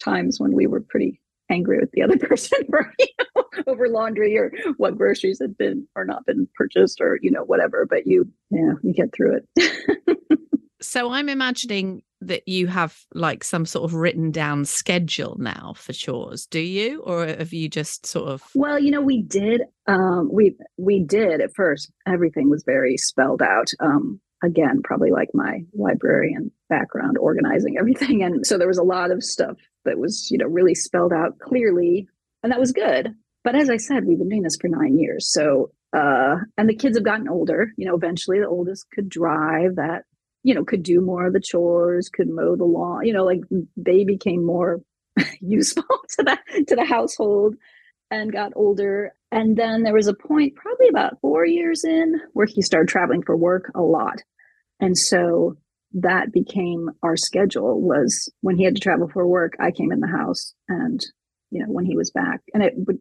[0.00, 4.36] times when we were pretty angry with the other person for you know, over laundry
[4.38, 8.28] or what groceries had been or not been purchased or you know whatever but you
[8.50, 9.98] yeah you get through it.
[10.82, 15.92] So i'm imagining that you have like some sort of written down schedule now for
[15.92, 16.46] chores.
[16.46, 17.00] Do you?
[17.00, 21.40] Or have you just sort of well you know we did um we we did.
[21.40, 27.76] At first everything was very spelled out um again probably like my librarian background organizing
[27.78, 28.22] everything.
[28.22, 31.38] And so there was a lot of stuff that was, you know, really spelled out
[31.38, 32.08] clearly.
[32.42, 33.14] And that was good.
[33.44, 35.32] But as I said, we've been doing this for nine years.
[35.32, 37.72] So, uh, and the kids have gotten older.
[37.76, 40.04] You know, eventually the oldest could drive that,
[40.42, 43.40] you know, could do more of the chores, could mow the lawn, you know, like
[43.76, 44.80] they became more
[45.40, 45.84] useful
[46.18, 46.38] to the,
[46.68, 47.56] to the household
[48.10, 49.14] and got older.
[49.32, 53.22] And then there was a point, probably about four years in, where he started traveling
[53.22, 54.22] for work a lot.
[54.80, 55.56] And so
[55.92, 60.00] that became our schedule was when he had to travel for work i came in
[60.00, 61.04] the house and
[61.50, 62.40] you know when he was back.
[62.54, 62.98] And it would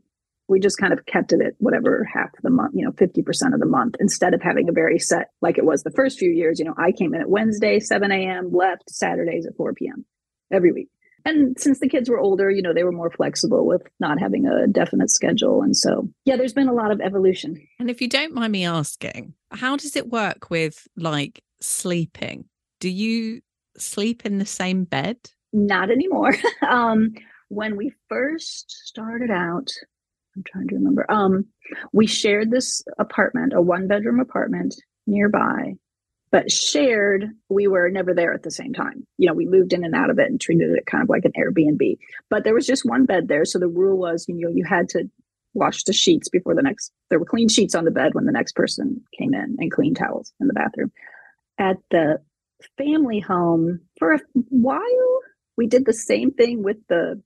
[0.47, 3.60] we just kind of kept it at whatever half the month you know 50% of
[3.60, 6.60] the month instead of having a very set like it was the first few years
[6.60, 10.06] you know i came in at wednesday 7 a.m left saturdays at 4 p.m
[10.52, 10.89] every week.
[11.25, 14.47] And since the kids were older you know they were more flexible with not having
[14.47, 15.62] a definite schedule.
[15.62, 17.56] And so yeah there's been a lot of evolution.
[17.80, 22.45] And if you don't mind me asking how does it work with like sleeping
[22.80, 23.42] do you
[23.78, 25.18] sleep in the same bed?
[25.54, 26.36] Not anymore.
[26.68, 27.13] um,
[27.50, 29.70] when we first started out,
[30.36, 31.10] I'm trying to remember.
[31.10, 31.46] Um,
[31.92, 34.76] we shared this apartment, a one bedroom apartment
[35.08, 35.74] nearby,
[36.32, 39.06] but shared, we were never there at the same time.
[39.18, 41.26] You know, we moved in and out of it and treated it kind of like
[41.26, 41.98] an Airbnb.
[42.30, 43.46] But there was just one bed there.
[43.46, 45.10] So the rule was, you know, you had to
[45.56, 48.32] wash the sheets before the next, there were clean sheets on the bed when the
[48.32, 50.92] next person came in and clean towels in the bathroom.
[51.58, 52.20] At the
[52.78, 54.19] family home, for a
[54.50, 55.19] while,
[55.58, 57.22] we did the same thing with the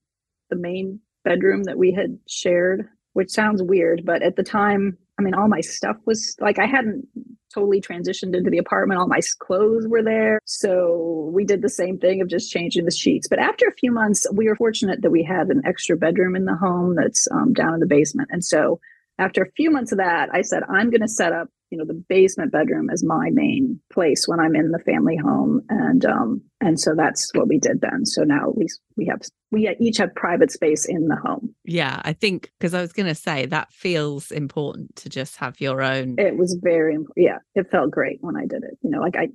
[0.49, 5.21] the main bedroom that we had shared, which sounds weird, but at the time, I
[5.21, 7.07] mean, all my stuff was like I hadn't
[7.53, 8.99] totally transitioned into the apartment.
[8.99, 10.39] All my clothes were there.
[10.45, 13.27] So we did the same thing of just changing the sheets.
[13.27, 16.45] But after a few months, we were fortunate that we had an extra bedroom in
[16.45, 18.29] the home that's um, down in the basement.
[18.31, 18.79] And so
[19.19, 21.85] after a few months of that, I said, I'm going to set up you know
[21.85, 25.59] the basement bedroom as my main place when i'm in the family home.
[25.69, 28.05] And um and so that's what we did then.
[28.05, 31.55] So now at least we have we each have private space in the home.
[31.65, 35.59] Yeah i think because i was going to say that feels important to just have
[35.59, 38.77] your own it was very yeah it felt great when i did it.
[38.83, 39.29] You know like i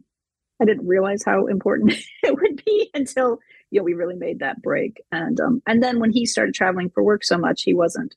[0.62, 3.40] i didn't realize how important it would be until
[3.72, 5.02] you know we really made that break.
[5.10, 8.14] And um and then when he started traveling for work so much he wasn't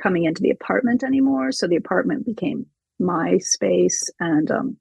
[0.00, 1.52] coming into the apartment anymore.
[1.52, 2.66] So the apartment became
[2.98, 4.76] my space and um,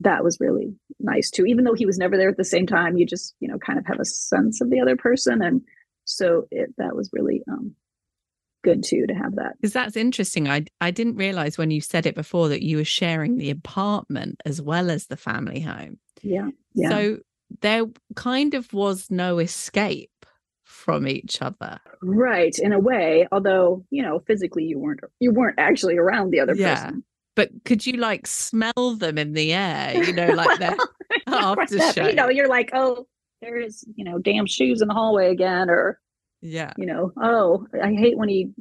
[0.00, 1.46] that was really nice too.
[1.46, 3.78] Even though he was never there at the same time you just you know kind
[3.78, 5.62] of have a sense of the other person and
[6.04, 7.74] so it that was really um,
[8.62, 9.54] good too to have that.
[9.60, 10.48] Because that's interesting.
[10.48, 14.40] I i didn't realize when you said it before that you were sharing the apartment
[14.44, 15.98] as well as the family home.
[16.22, 16.88] Yeah yeah.
[16.88, 17.18] So
[17.60, 17.84] there
[18.16, 20.10] kind of was no escape
[20.64, 21.78] from each other.
[22.02, 26.40] Right in a way although you know physically you weren't you weren't actually around the
[26.40, 26.74] other yeah.
[26.74, 30.04] person but could you like smell them in the air?
[30.04, 30.78] You know, like that
[31.26, 33.06] after You know, you're like, oh,
[33.40, 36.00] there's you know, damn shoes in the hallway again, or
[36.40, 38.52] yeah, you know, oh, I hate when he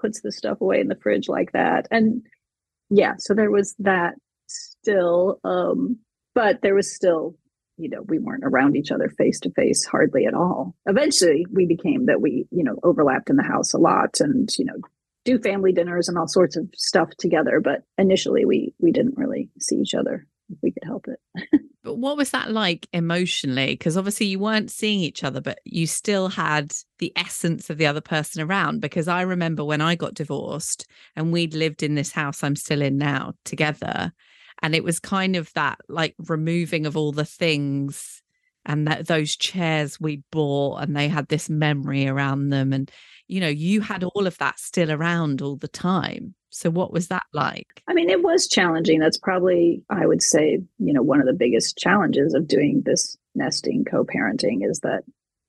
[0.00, 2.22] puts the stuff away in the fridge like that, and
[2.90, 4.14] yeah, so there was that
[4.46, 5.98] still, um,
[6.34, 7.34] but there was still
[7.76, 10.74] you know we weren't around each other face to face hardly at all.
[10.86, 14.64] Eventually we became that we you know overlapped in the house a lot and you
[14.64, 14.76] know
[15.28, 19.50] do family dinners and all sorts of stuff together but initially we we didn't really
[19.60, 21.60] see each other if we could help it.
[21.84, 23.68] But what was that like emotionally?
[23.68, 27.86] Because obviously you weren't seeing each other but you still had the essence of the
[27.86, 30.86] other person around because i remember when i got divorced
[31.16, 34.12] and we'd lived in this house i'm still in now together
[34.60, 38.22] and it was kind of that like removing of all the things
[38.66, 42.90] and that those chairs we bought and they had this memory around them and
[43.28, 46.34] you know, you had all of that still around all the time.
[46.50, 47.82] So what was that like?
[47.86, 48.98] I mean, it was challenging.
[48.98, 53.16] That's probably, I would say, you know, one of the biggest challenges of doing this
[53.34, 55.02] nesting co-parenting is that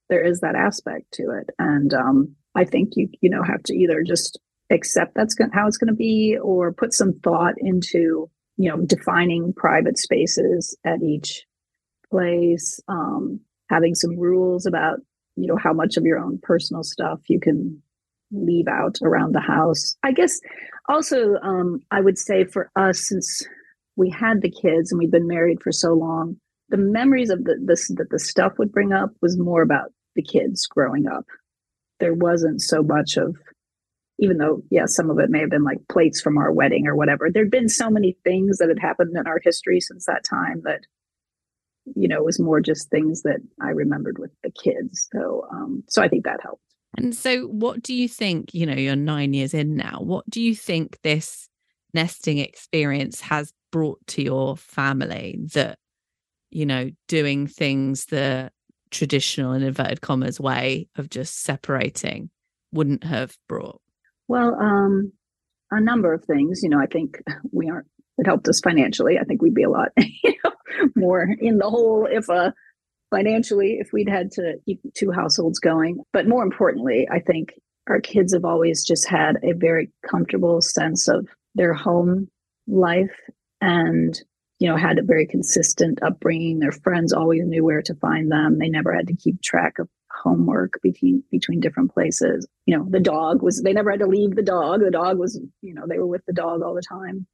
[0.10, 1.50] there is that aspect to it.
[1.58, 4.39] And um, I think you, you know, have to either just
[4.70, 9.54] accept that's how it's going to be or put some thought into, you know, defining
[9.54, 11.46] private spaces at each
[12.12, 13.39] place, um,
[13.70, 15.00] having some rules about
[15.41, 17.82] you know how much of your own personal stuff you can
[18.32, 19.95] leave out around the house.
[20.04, 20.39] I guess
[20.88, 23.45] also um, i would say for us since
[23.95, 26.36] we had the kids and we'd been married for so long
[26.69, 30.21] the memories of the this that the stuff would bring up was more about the
[30.21, 31.25] kids growing up.
[31.99, 33.36] There wasn't so much of
[34.19, 36.95] even though yeah some of it may have been like plates from our wedding or
[36.95, 40.62] whatever there'd been so many things that had happened in our history since that time
[40.65, 40.82] that
[41.95, 45.08] you know, it was more just things that I remembered with the kids.
[45.12, 46.63] So, um, so I think that helped.
[46.97, 48.54] And so, what do you think?
[48.54, 49.99] You know, you're nine years in now.
[50.02, 51.49] What do you think this
[51.93, 55.78] nesting experience has brought to your family that,
[56.49, 58.52] you know, doing things the
[58.91, 62.30] traditional in inverted commas way of just separating
[62.71, 63.82] wouldn't have brought?
[64.28, 65.12] Well, um,
[65.71, 66.62] a number of things.
[66.63, 67.21] You know, I think
[67.52, 67.88] we aren't
[68.19, 69.17] it helped us financially.
[69.17, 70.52] I think we'd be a lot you know,
[70.95, 72.51] more in the hole if uh,
[73.10, 75.99] financially if we'd had to keep two households going.
[76.13, 77.53] But more importantly, I think
[77.88, 82.30] our kids have always just had a very comfortable sense of their home
[82.67, 83.17] life
[83.61, 84.20] and
[84.59, 86.59] you know had a very consistent upbringing.
[86.59, 88.59] Their friends always knew where to find them.
[88.59, 92.47] They never had to keep track of homework between between different places.
[92.65, 94.82] You know the dog was they never had to leave the dog.
[94.82, 97.26] The dog was you know they were with the dog all the time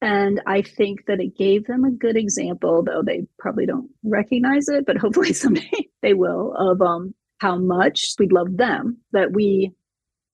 [0.00, 4.68] and I think that it gave them a good example, though they probably don't recognize
[4.68, 9.72] it, but hopefully someday they will, of um, how much we love them, that we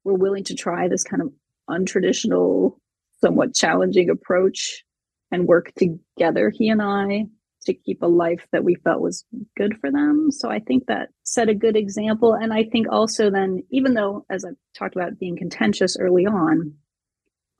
[0.04, 1.32] were willing to try this kind of
[1.68, 2.76] untraditional,
[3.22, 4.84] somewhat challenging approach
[5.30, 7.24] and work together, he and I,
[7.62, 9.24] to keep a life that we felt was
[9.56, 10.28] good for them.
[10.30, 12.34] So I think that set a good example.
[12.34, 16.74] And I think also then, even though, as I've talked about being contentious early on,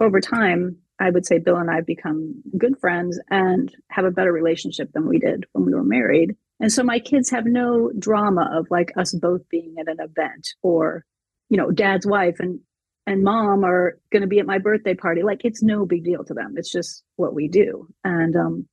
[0.01, 4.11] over time, I would say Bill and I have become good friends and have a
[4.11, 6.37] better relationship than we did when we were married.
[6.61, 10.49] And so my kids have no drama of like us both being at an event
[10.63, 11.05] or,
[11.49, 12.61] you know, dad's wife and
[13.07, 15.23] and mom are going to be at my birthday party.
[15.23, 16.55] Like it's no big deal to them.
[16.57, 17.89] It's just what we do.
[18.05, 18.69] And um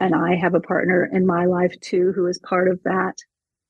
[0.00, 3.16] and I have a partner in my life too who is part of that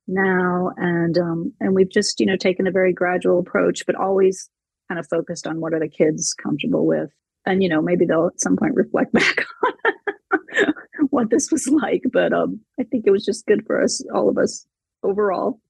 [0.07, 4.51] now and um and we've just, you know, taken a very gradual approach but always
[4.89, 7.11] kind of focused on what are the kids comfortable with
[7.47, 10.75] and you know maybe they'll at some point reflect back on
[11.11, 14.29] what this was like but um i think it was just good for us all
[14.29, 14.67] of us
[15.03, 15.61] overall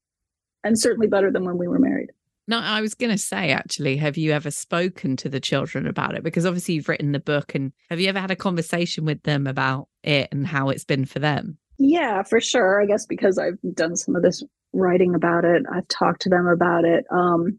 [0.63, 2.11] and certainly better than when we were married.
[2.49, 6.15] No i was going to say actually have you ever spoken to the children about
[6.15, 6.23] it?
[6.23, 9.47] Because obviously you've written the book and have you ever had a conversation with them
[9.47, 11.59] about it and how it's been for them?
[11.79, 12.83] Yeah for sure.
[12.83, 16.47] I guess because i've done some of this writing about it i've talked to them
[16.47, 17.59] about it um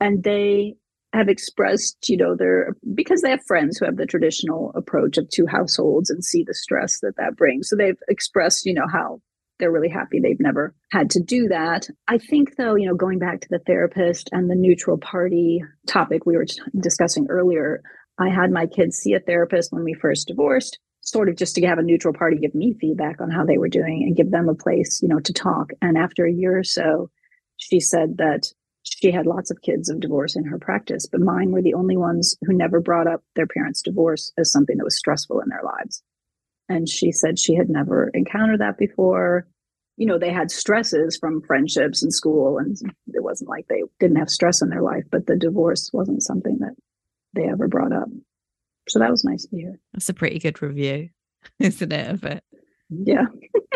[0.00, 0.74] and they
[1.18, 5.28] have expressed, you know, their because they have friends who have the traditional approach of
[5.28, 7.68] two households and see the stress that that brings.
[7.68, 9.20] So they've expressed, you know, how
[9.58, 11.88] they're really happy they've never had to do that.
[12.06, 16.24] I think, though, you know, going back to the therapist and the neutral party topic
[16.24, 16.46] we were
[16.80, 17.82] discussing earlier,
[18.18, 21.66] I had my kids see a therapist when we first divorced, sort of just to
[21.66, 24.48] have a neutral party give me feedback on how they were doing and give them
[24.48, 25.70] a place, you know, to talk.
[25.82, 27.10] And after a year or so,
[27.56, 28.52] she said that
[28.90, 31.96] she had lots of kids of divorce in her practice, but mine were the only
[31.96, 35.62] ones who never brought up their parents' divorce as something that was stressful in their
[35.62, 36.02] lives.
[36.68, 39.46] And she said she had never encountered that before.
[39.96, 42.76] You know, they had stresses from friendships and school, and
[43.08, 46.58] it wasn't like they didn't have stress in their life, but the divorce wasn't something
[46.60, 46.74] that
[47.34, 48.08] they ever brought up.
[48.88, 49.80] So that was nice to hear.
[49.92, 51.10] That's a pretty good review,
[51.58, 52.44] isn't it, of it?
[52.90, 53.26] Yeah.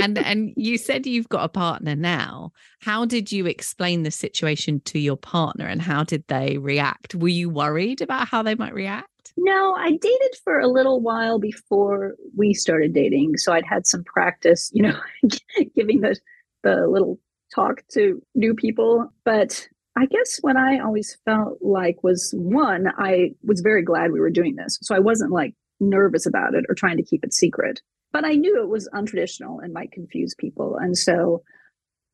[0.01, 2.53] and and you said you've got a partner now.
[2.81, 7.15] How did you explain the situation to your partner and how did they react?
[7.15, 9.33] Were you worried about how they might react?
[9.37, 13.39] No, I dated for a little while before we started dating.
[13.39, 14.99] So I'd had some practice, you know,
[15.77, 16.17] giving the
[16.63, 17.19] the little
[17.55, 19.09] talk to new people.
[19.25, 24.21] But I guess what I always felt like was one, I was very glad we
[24.21, 24.79] were doing this.
[24.83, 27.81] So I wasn't like nervous about it or trying to keep it secret
[28.13, 30.77] but I knew it was untraditional and might confuse people.
[30.77, 31.43] And so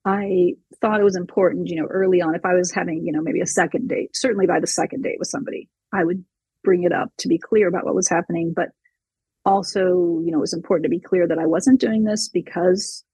[0.05, 3.21] I thought it was important, you know, early on, if I was having, you know,
[3.21, 6.25] maybe a second date, certainly by the second date with somebody, I would
[6.65, 8.53] bring it up to be clear about what was happening.
[8.55, 8.69] But
[9.45, 13.05] also, you know, it was important to be clear that I wasn't doing this because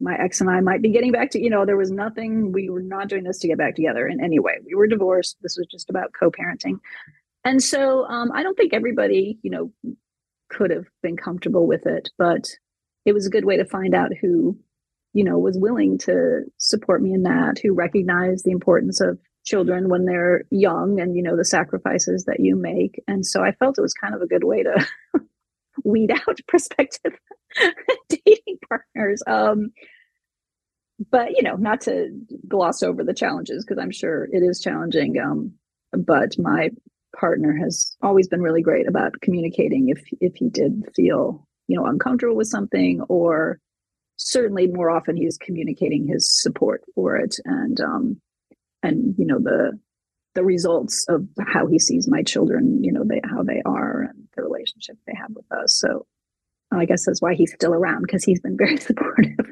[0.00, 2.68] my ex and I might be getting back to, you know, there was nothing, we
[2.68, 4.54] were not doing this to get back together in any way.
[4.66, 5.36] We were divorced.
[5.40, 6.78] This was just about co parenting.
[7.44, 9.96] And so um, I don't think everybody, you know,
[10.56, 12.48] could have been comfortable with it, but
[13.04, 14.58] it was a good way to find out who,
[15.12, 19.88] you know, was willing to support me in that, who recognized the importance of children
[19.88, 23.02] when they're young and, you know, the sacrifices that you make.
[23.06, 24.86] And so I felt it was kind of a good way to
[25.84, 27.18] weed out prospective
[28.08, 29.22] dating partners.
[29.26, 29.72] Um,
[31.10, 32.08] but you know, not to
[32.46, 35.18] gloss over the challenges because I'm sure it is challenging.
[35.18, 35.52] Um,
[35.92, 36.70] but my
[37.18, 41.86] partner has always been really great about communicating if if he did feel you know
[41.86, 43.58] uncomfortable with something or
[44.16, 48.20] certainly more often he's communicating his support for it and um
[48.82, 49.78] and you know the
[50.34, 54.24] the results of how he sees my children you know they how they are and
[54.36, 56.06] the relationship they have with us so
[56.72, 59.46] i guess that's why he's still around because he's been very supportive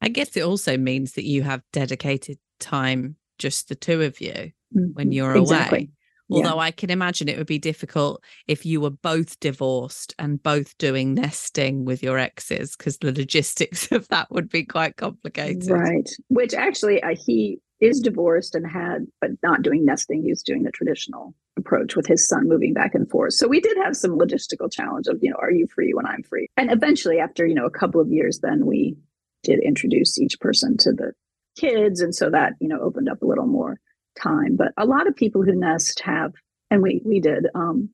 [0.00, 4.32] i guess it also means that you have dedicated time just the two of you
[4.76, 4.92] mm-hmm.
[4.92, 5.78] when you're exactly.
[5.78, 5.88] away
[6.30, 6.62] Although yeah.
[6.62, 11.14] I can imagine it would be difficult if you were both divorced and both doing
[11.14, 15.70] nesting with your exes, because the logistics of that would be quite complicated.
[15.70, 16.08] Right.
[16.28, 20.22] Which actually, uh, he is divorced and had, but not doing nesting.
[20.22, 23.32] He was doing the traditional approach with his son moving back and forth.
[23.34, 26.22] So we did have some logistical challenge of, you know, are you free when I'm
[26.22, 26.48] free?
[26.56, 28.96] And eventually, after, you know, a couple of years, then we
[29.42, 31.12] did introduce each person to the
[31.58, 32.00] kids.
[32.00, 33.80] And so that, you know, opened up a little more
[34.20, 34.56] time.
[34.56, 36.32] But a lot of people who nest have,
[36.70, 37.90] and we we did, um,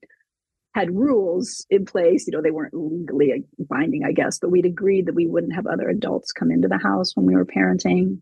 [0.74, 2.26] had rules in place.
[2.26, 5.66] You know, they weren't legally binding, I guess, but we'd agreed that we wouldn't have
[5.66, 8.20] other adults come into the house when we were parenting,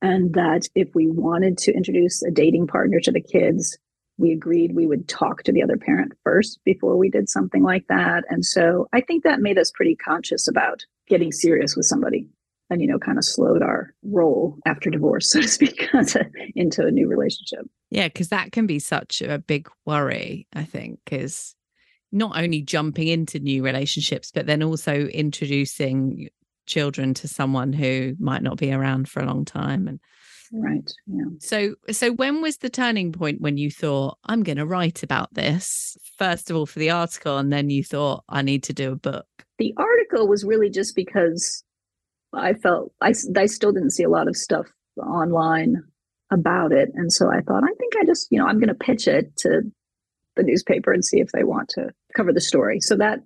[0.00, 3.78] and that if we wanted to introduce a dating partner to the kids,
[4.16, 7.86] we agreed we would talk to the other parent first before we did something like
[7.88, 8.24] that.
[8.28, 12.28] And so I think that made us pretty conscious about getting serious with somebody
[12.70, 15.88] and you know kind of slowed our roll after divorce so to speak
[16.54, 17.66] into a new relationship.
[17.90, 21.54] Yeah because that can be such a big worry i think is
[22.12, 26.28] not only jumping into new relationships, but then also introducing
[26.66, 29.98] children to someone who might not be around for a long time and
[30.52, 31.24] right yeah.
[31.40, 35.32] So so when was the turning point when you thought i'm going to write about
[35.34, 38.92] this first of all for the article and then you thought i need to do
[38.92, 39.26] a book
[39.58, 41.64] the article was really just because
[42.34, 44.66] i felt i, I still didn't see a lot of stuff
[44.98, 45.82] online
[46.32, 48.74] about it and so i thought i think i just you know i'm going to
[48.74, 49.62] pitch it to
[50.36, 53.20] the newspaper and see if they want to cover the story so that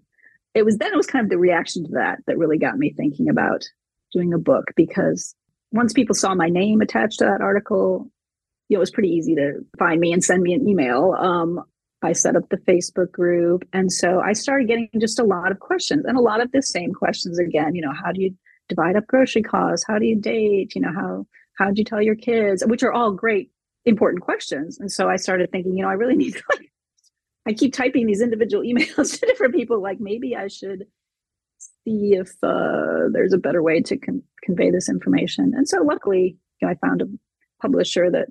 [0.54, 2.92] it was then it was kind of the reaction to that that really got me
[2.96, 3.64] thinking about
[4.12, 5.34] doing a book because
[5.74, 8.08] once people saw my name attached to that article,
[8.68, 11.14] you know, it was pretty easy to find me and send me an email.
[11.18, 11.60] Um,
[12.02, 13.66] I set up the Facebook group.
[13.72, 16.62] And so I started getting just a lot of questions and a lot of the
[16.62, 18.34] same questions again, you know, how do you
[18.68, 19.84] divide up grocery costs?
[19.86, 20.74] How do you date?
[20.74, 21.26] You know, how,
[21.58, 22.64] how do you tell your kids?
[22.66, 23.50] Which are all great,
[23.84, 24.78] important questions.
[24.78, 26.70] And so I started thinking, you know, I really need like
[27.46, 30.86] I keep typing these individual emails to different people, like maybe I should
[31.58, 35.52] see if uh, there's a better way to con- convey this information.
[35.54, 37.06] And so, luckily, you know, I found a
[37.60, 38.28] publisher that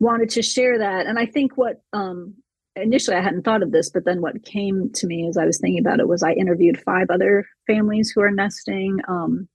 [0.00, 1.06] wanted to share that.
[1.06, 2.34] And I think what um,
[2.76, 5.58] initially I hadn't thought of this, but then what came to me as I was
[5.58, 9.00] thinking about it was I interviewed five other families who are nesting.
[9.08, 9.48] Um,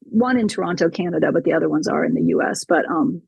[0.00, 2.64] one in Toronto, Canada, but the other ones are in the U.S.
[2.64, 3.22] But um,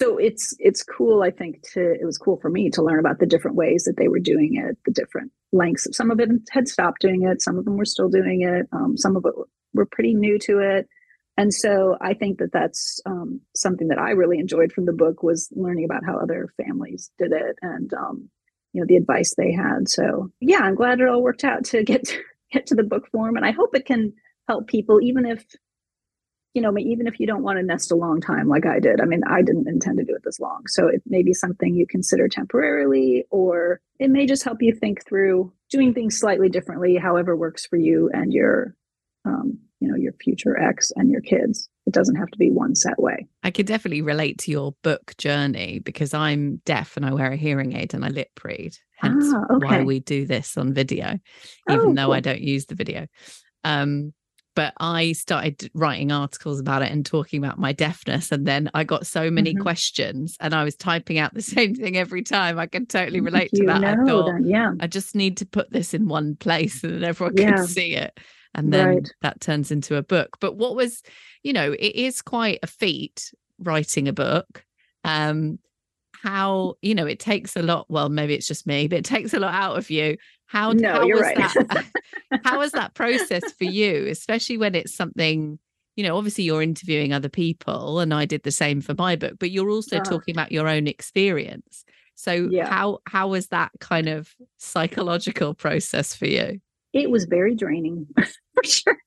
[0.00, 3.18] so it's it's cool i think to it was cool for me to learn about
[3.18, 6.68] the different ways that they were doing it the different lengths some of them had
[6.68, 9.34] stopped doing it some of them were still doing it um, some of it
[9.72, 10.88] were pretty new to it
[11.36, 15.22] and so i think that that's um, something that i really enjoyed from the book
[15.22, 18.28] was learning about how other families did it and um,
[18.72, 21.82] you know the advice they had so yeah i'm glad it all worked out to
[21.82, 22.18] get to,
[22.52, 24.12] get to the book form and i hope it can
[24.48, 25.44] help people even if
[26.54, 29.00] you know, even if you don't want to nest a long time like I did,
[29.00, 30.62] I mean, I didn't intend to do it this long.
[30.68, 35.04] So it may be something you consider temporarily, or it may just help you think
[35.04, 38.76] through doing things slightly differently, however works for you and your,
[39.24, 41.68] um, you know, your future ex and your kids.
[41.86, 43.26] It doesn't have to be one set way.
[43.42, 47.36] I could definitely relate to your book journey because I'm deaf and I wear a
[47.36, 48.74] hearing aid and I lip read.
[48.96, 49.66] Hence ah, okay.
[49.66, 51.18] why we do this on video,
[51.68, 52.12] even oh, though cool.
[52.14, 53.06] I don't use the video.
[53.64, 54.14] Um,
[54.56, 58.32] but I started writing articles about it and talking about my deafness.
[58.32, 59.62] And then I got so many mm-hmm.
[59.62, 62.58] questions and I was typing out the same thing every time.
[62.58, 63.84] I can totally relate you to that.
[63.84, 67.04] I thought, that, yeah, I just need to put this in one place and then
[67.04, 67.56] everyone yeah.
[67.56, 68.18] can see it.
[68.54, 69.12] And then right.
[69.22, 70.36] that turns into a book.
[70.40, 71.02] But what was,
[71.42, 74.64] you know, it is quite a feat writing a book.
[75.02, 75.58] Um,
[76.12, 77.86] how, you know, it takes a lot.
[77.90, 80.92] Well, maybe it's just me, but it takes a lot out of you how, no,
[80.92, 81.36] how was right.
[81.36, 81.86] that?
[82.44, 85.58] how was that process for you, especially when it's something,
[85.96, 89.34] you know, obviously you're interviewing other people and I did the same for my book,
[89.38, 91.84] but you're also uh, talking about your own experience.
[92.14, 92.68] So yeah.
[92.68, 96.60] how how was that kind of psychological process for you?
[96.92, 98.06] It was very draining
[98.62, 98.98] for sure.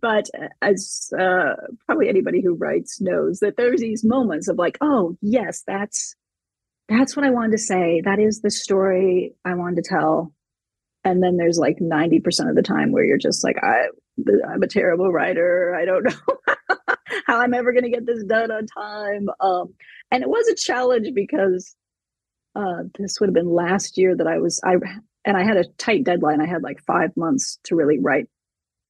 [0.00, 0.26] But
[0.62, 1.54] as uh,
[1.86, 6.14] probably anybody who writes knows that there's these moments of like, oh yes, that's
[6.88, 8.02] that's what I wanted to say.
[8.04, 10.32] That is the story I wanted to tell.
[11.04, 13.86] And then there's like 90% of the time where you're just like, I,
[14.48, 15.74] I'm a terrible writer.
[15.74, 16.56] I don't know
[17.26, 19.28] how I'm ever going to get this done on time.
[19.40, 19.74] Um,
[20.10, 21.74] and it was a challenge because
[22.56, 24.74] uh, this would have been last year that I was, I,
[25.24, 26.40] and I had a tight deadline.
[26.40, 28.28] I had like five months to really write,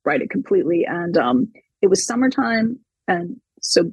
[0.04, 0.84] write it completely.
[0.86, 1.52] And um,
[1.82, 2.78] it was summertime.
[3.08, 3.92] And so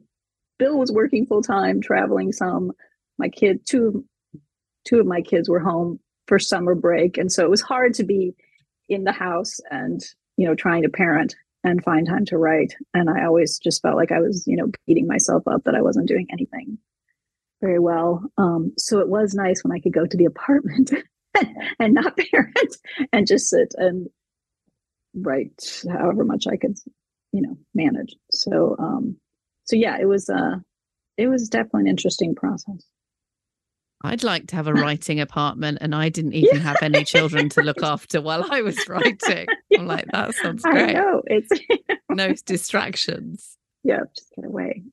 [0.60, 2.72] Bill was working full time, traveling some
[3.18, 4.06] my kid two
[4.86, 8.04] two of my kids were home for summer break and so it was hard to
[8.04, 8.34] be
[8.90, 10.02] in the house and
[10.38, 13.96] you know trying to parent and find time to write and i always just felt
[13.96, 16.78] like i was you know beating myself up that i wasn't doing anything
[17.62, 20.92] very well um, so it was nice when i could go to the apartment
[21.80, 22.78] and not parent
[23.14, 24.08] and just sit and
[25.16, 26.78] write however much i could
[27.32, 29.18] you know manage so um
[29.66, 30.56] so yeah it was uh
[31.18, 32.86] it was definitely an interesting process
[34.04, 37.62] I'd like to have a writing apartment and I didn't even have any children to
[37.62, 39.48] look after while I was writing.
[39.72, 39.80] yeah.
[39.80, 40.90] I'm like, that sounds great.
[40.90, 41.24] I know.
[41.26, 41.50] It's
[42.10, 43.58] no distractions.
[43.84, 44.84] Yeah, just get away.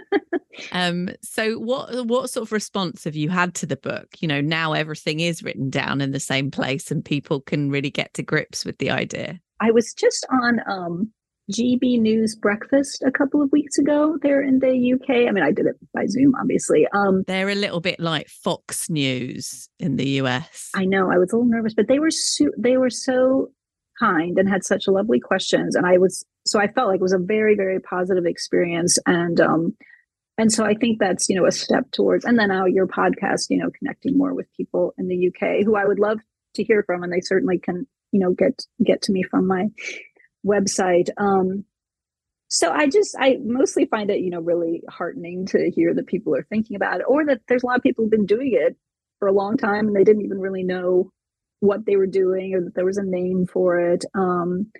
[0.72, 4.08] um, so what what sort of response have you had to the book?
[4.20, 7.90] You know, now everything is written down in the same place and people can really
[7.90, 9.40] get to grips with the idea.
[9.60, 11.12] I was just on um
[11.50, 15.28] GB News breakfast a couple of weeks ago there in the UK.
[15.28, 16.86] I mean, I did it by Zoom, obviously.
[16.92, 20.70] Um, They're a little bit like Fox News in the US.
[20.74, 21.10] I know.
[21.10, 23.50] I was a little nervous, but they were so, they were so
[23.98, 27.12] kind and had such lovely questions, and I was so I felt like it was
[27.12, 28.98] a very very positive experience.
[29.06, 29.76] And um,
[30.38, 32.24] and so I think that's you know a step towards.
[32.24, 35.76] And then now your podcast, you know, connecting more with people in the UK who
[35.76, 36.20] I would love
[36.54, 39.66] to hear from, and they certainly can you know get get to me from my
[40.46, 41.10] website.
[41.16, 41.64] Um,
[42.46, 46.34] so I just I mostly find it you know really heartening to hear that people
[46.36, 48.76] are thinking about it, or that there's a lot of people who've been doing it
[49.18, 51.10] for a long time and they didn't even really know
[51.60, 54.04] what they were doing or that there was a name for it.
[54.14, 54.70] Um,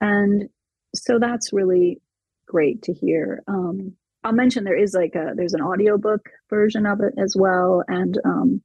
[0.00, 0.48] and
[0.94, 2.00] so that's really
[2.46, 3.42] great to hear.
[3.48, 7.84] Um, I'll mention there is like a there's an audiobook version of it as well
[7.86, 8.62] and um,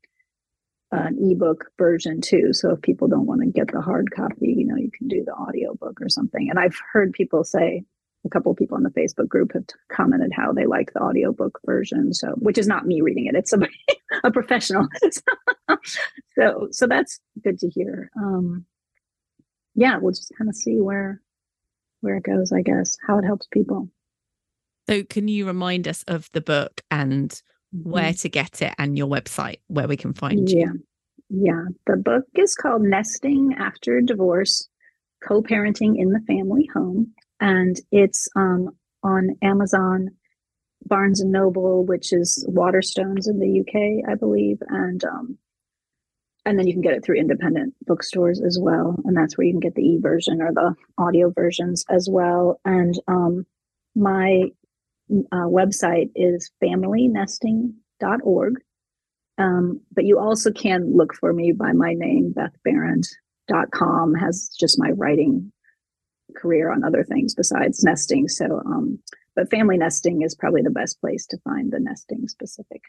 [0.91, 2.49] an ebook version too.
[2.51, 5.23] So if people don't want to get the hard copy, you know, you can do
[5.23, 6.49] the audiobook or something.
[6.49, 7.83] And I've heard people say
[8.25, 11.59] a couple of people in the Facebook group have commented how they like the audiobook
[11.65, 12.13] version.
[12.13, 13.73] So, which is not me reading it; it's somebody,
[14.23, 14.87] a professional.
[16.35, 18.11] so, so that's good to hear.
[18.17, 18.65] Um,
[19.75, 21.21] yeah, we'll just kind of see where
[22.01, 22.51] where it goes.
[22.51, 23.89] I guess how it helps people.
[24.87, 27.41] So, can you remind us of the book and
[27.71, 28.17] where mm-hmm.
[28.17, 30.59] to get it and your website where we can find you?
[30.59, 30.73] Yeah,
[31.29, 31.63] yeah.
[31.87, 34.67] The book is called "Nesting After Divorce:
[35.27, 38.69] Co-parenting in the Family Home." And it's um,
[39.03, 40.11] on Amazon,
[40.85, 45.37] Barnes and Noble, which is Waterstones in the UK, I believe, and um,
[46.45, 49.53] and then you can get it through independent bookstores as well, and that's where you
[49.53, 52.59] can get the e version or the audio versions as well.
[52.63, 53.45] And um,
[53.95, 54.43] my
[55.31, 58.53] uh, website is familynesting.org.
[59.37, 64.91] Um, but you also can look for me by my name, bethbehrendt.com has just my
[64.91, 65.51] writing
[66.35, 68.27] career on other things besides nesting.
[68.27, 68.99] So, um,
[69.35, 72.81] but family nesting is probably the best place to find the nesting specific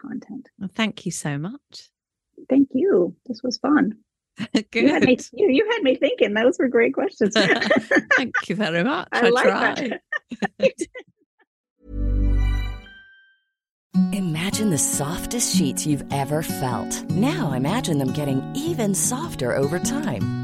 [0.00, 0.48] content.
[0.58, 1.90] Well, thank you so much.
[2.48, 3.14] Thank you.
[3.26, 3.94] This was fun.
[4.52, 4.66] Good.
[4.74, 6.34] You had, me, you, you had me thinking.
[6.34, 7.34] Those were great questions.
[8.16, 9.08] thank you very much.
[9.12, 10.88] I, I like that.
[14.12, 17.08] Imagine the softest sheets you've ever felt.
[17.10, 20.43] Now imagine them getting even softer over time.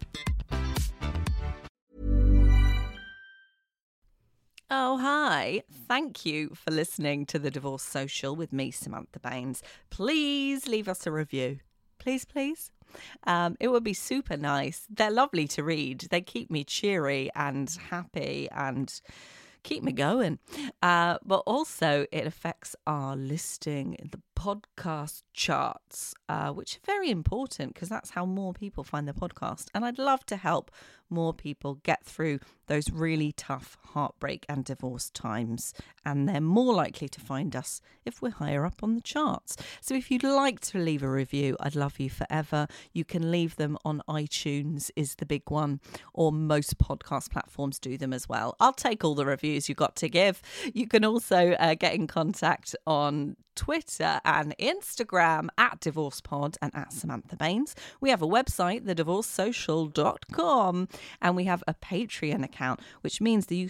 [4.73, 5.63] Oh, hi.
[5.89, 9.61] Thank you for listening to The Divorce Social with me, Samantha Baines.
[9.89, 11.59] Please leave us a review.
[11.99, 12.71] Please, please.
[13.27, 14.87] Um, it would be super nice.
[14.89, 16.07] They're lovely to read.
[16.09, 18.89] They keep me cheery and happy and
[19.63, 20.39] keep me going.
[20.81, 27.11] Uh, but also, it affects our listing in the podcast charts, uh, which are very
[27.11, 29.67] important because that's how more people find the podcast.
[29.75, 30.71] And I'd love to help
[31.11, 35.73] more people get through those really tough heartbreak and divorce times.
[36.05, 39.57] And they're more likely to find us if we're higher up on the charts.
[39.81, 42.67] So if you'd like to leave a review, I'd love you forever.
[42.93, 45.81] You can leave them on iTunes, is the big one,
[46.13, 48.55] or most podcast platforms do them as well.
[48.59, 50.41] I'll take all the reviews you got to give.
[50.73, 56.93] You can also uh, get in contact on Twitter and Instagram at DivorcePod and at
[56.93, 57.75] Samantha Baines.
[57.99, 60.87] We have a website, thedivorcesocial.com,
[61.21, 63.69] and we have a Patreon account, which means that you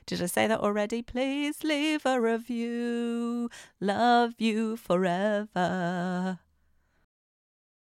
[0.11, 1.01] Did I say that already?
[1.01, 3.49] Please leave a review.
[3.79, 6.37] Love you forever.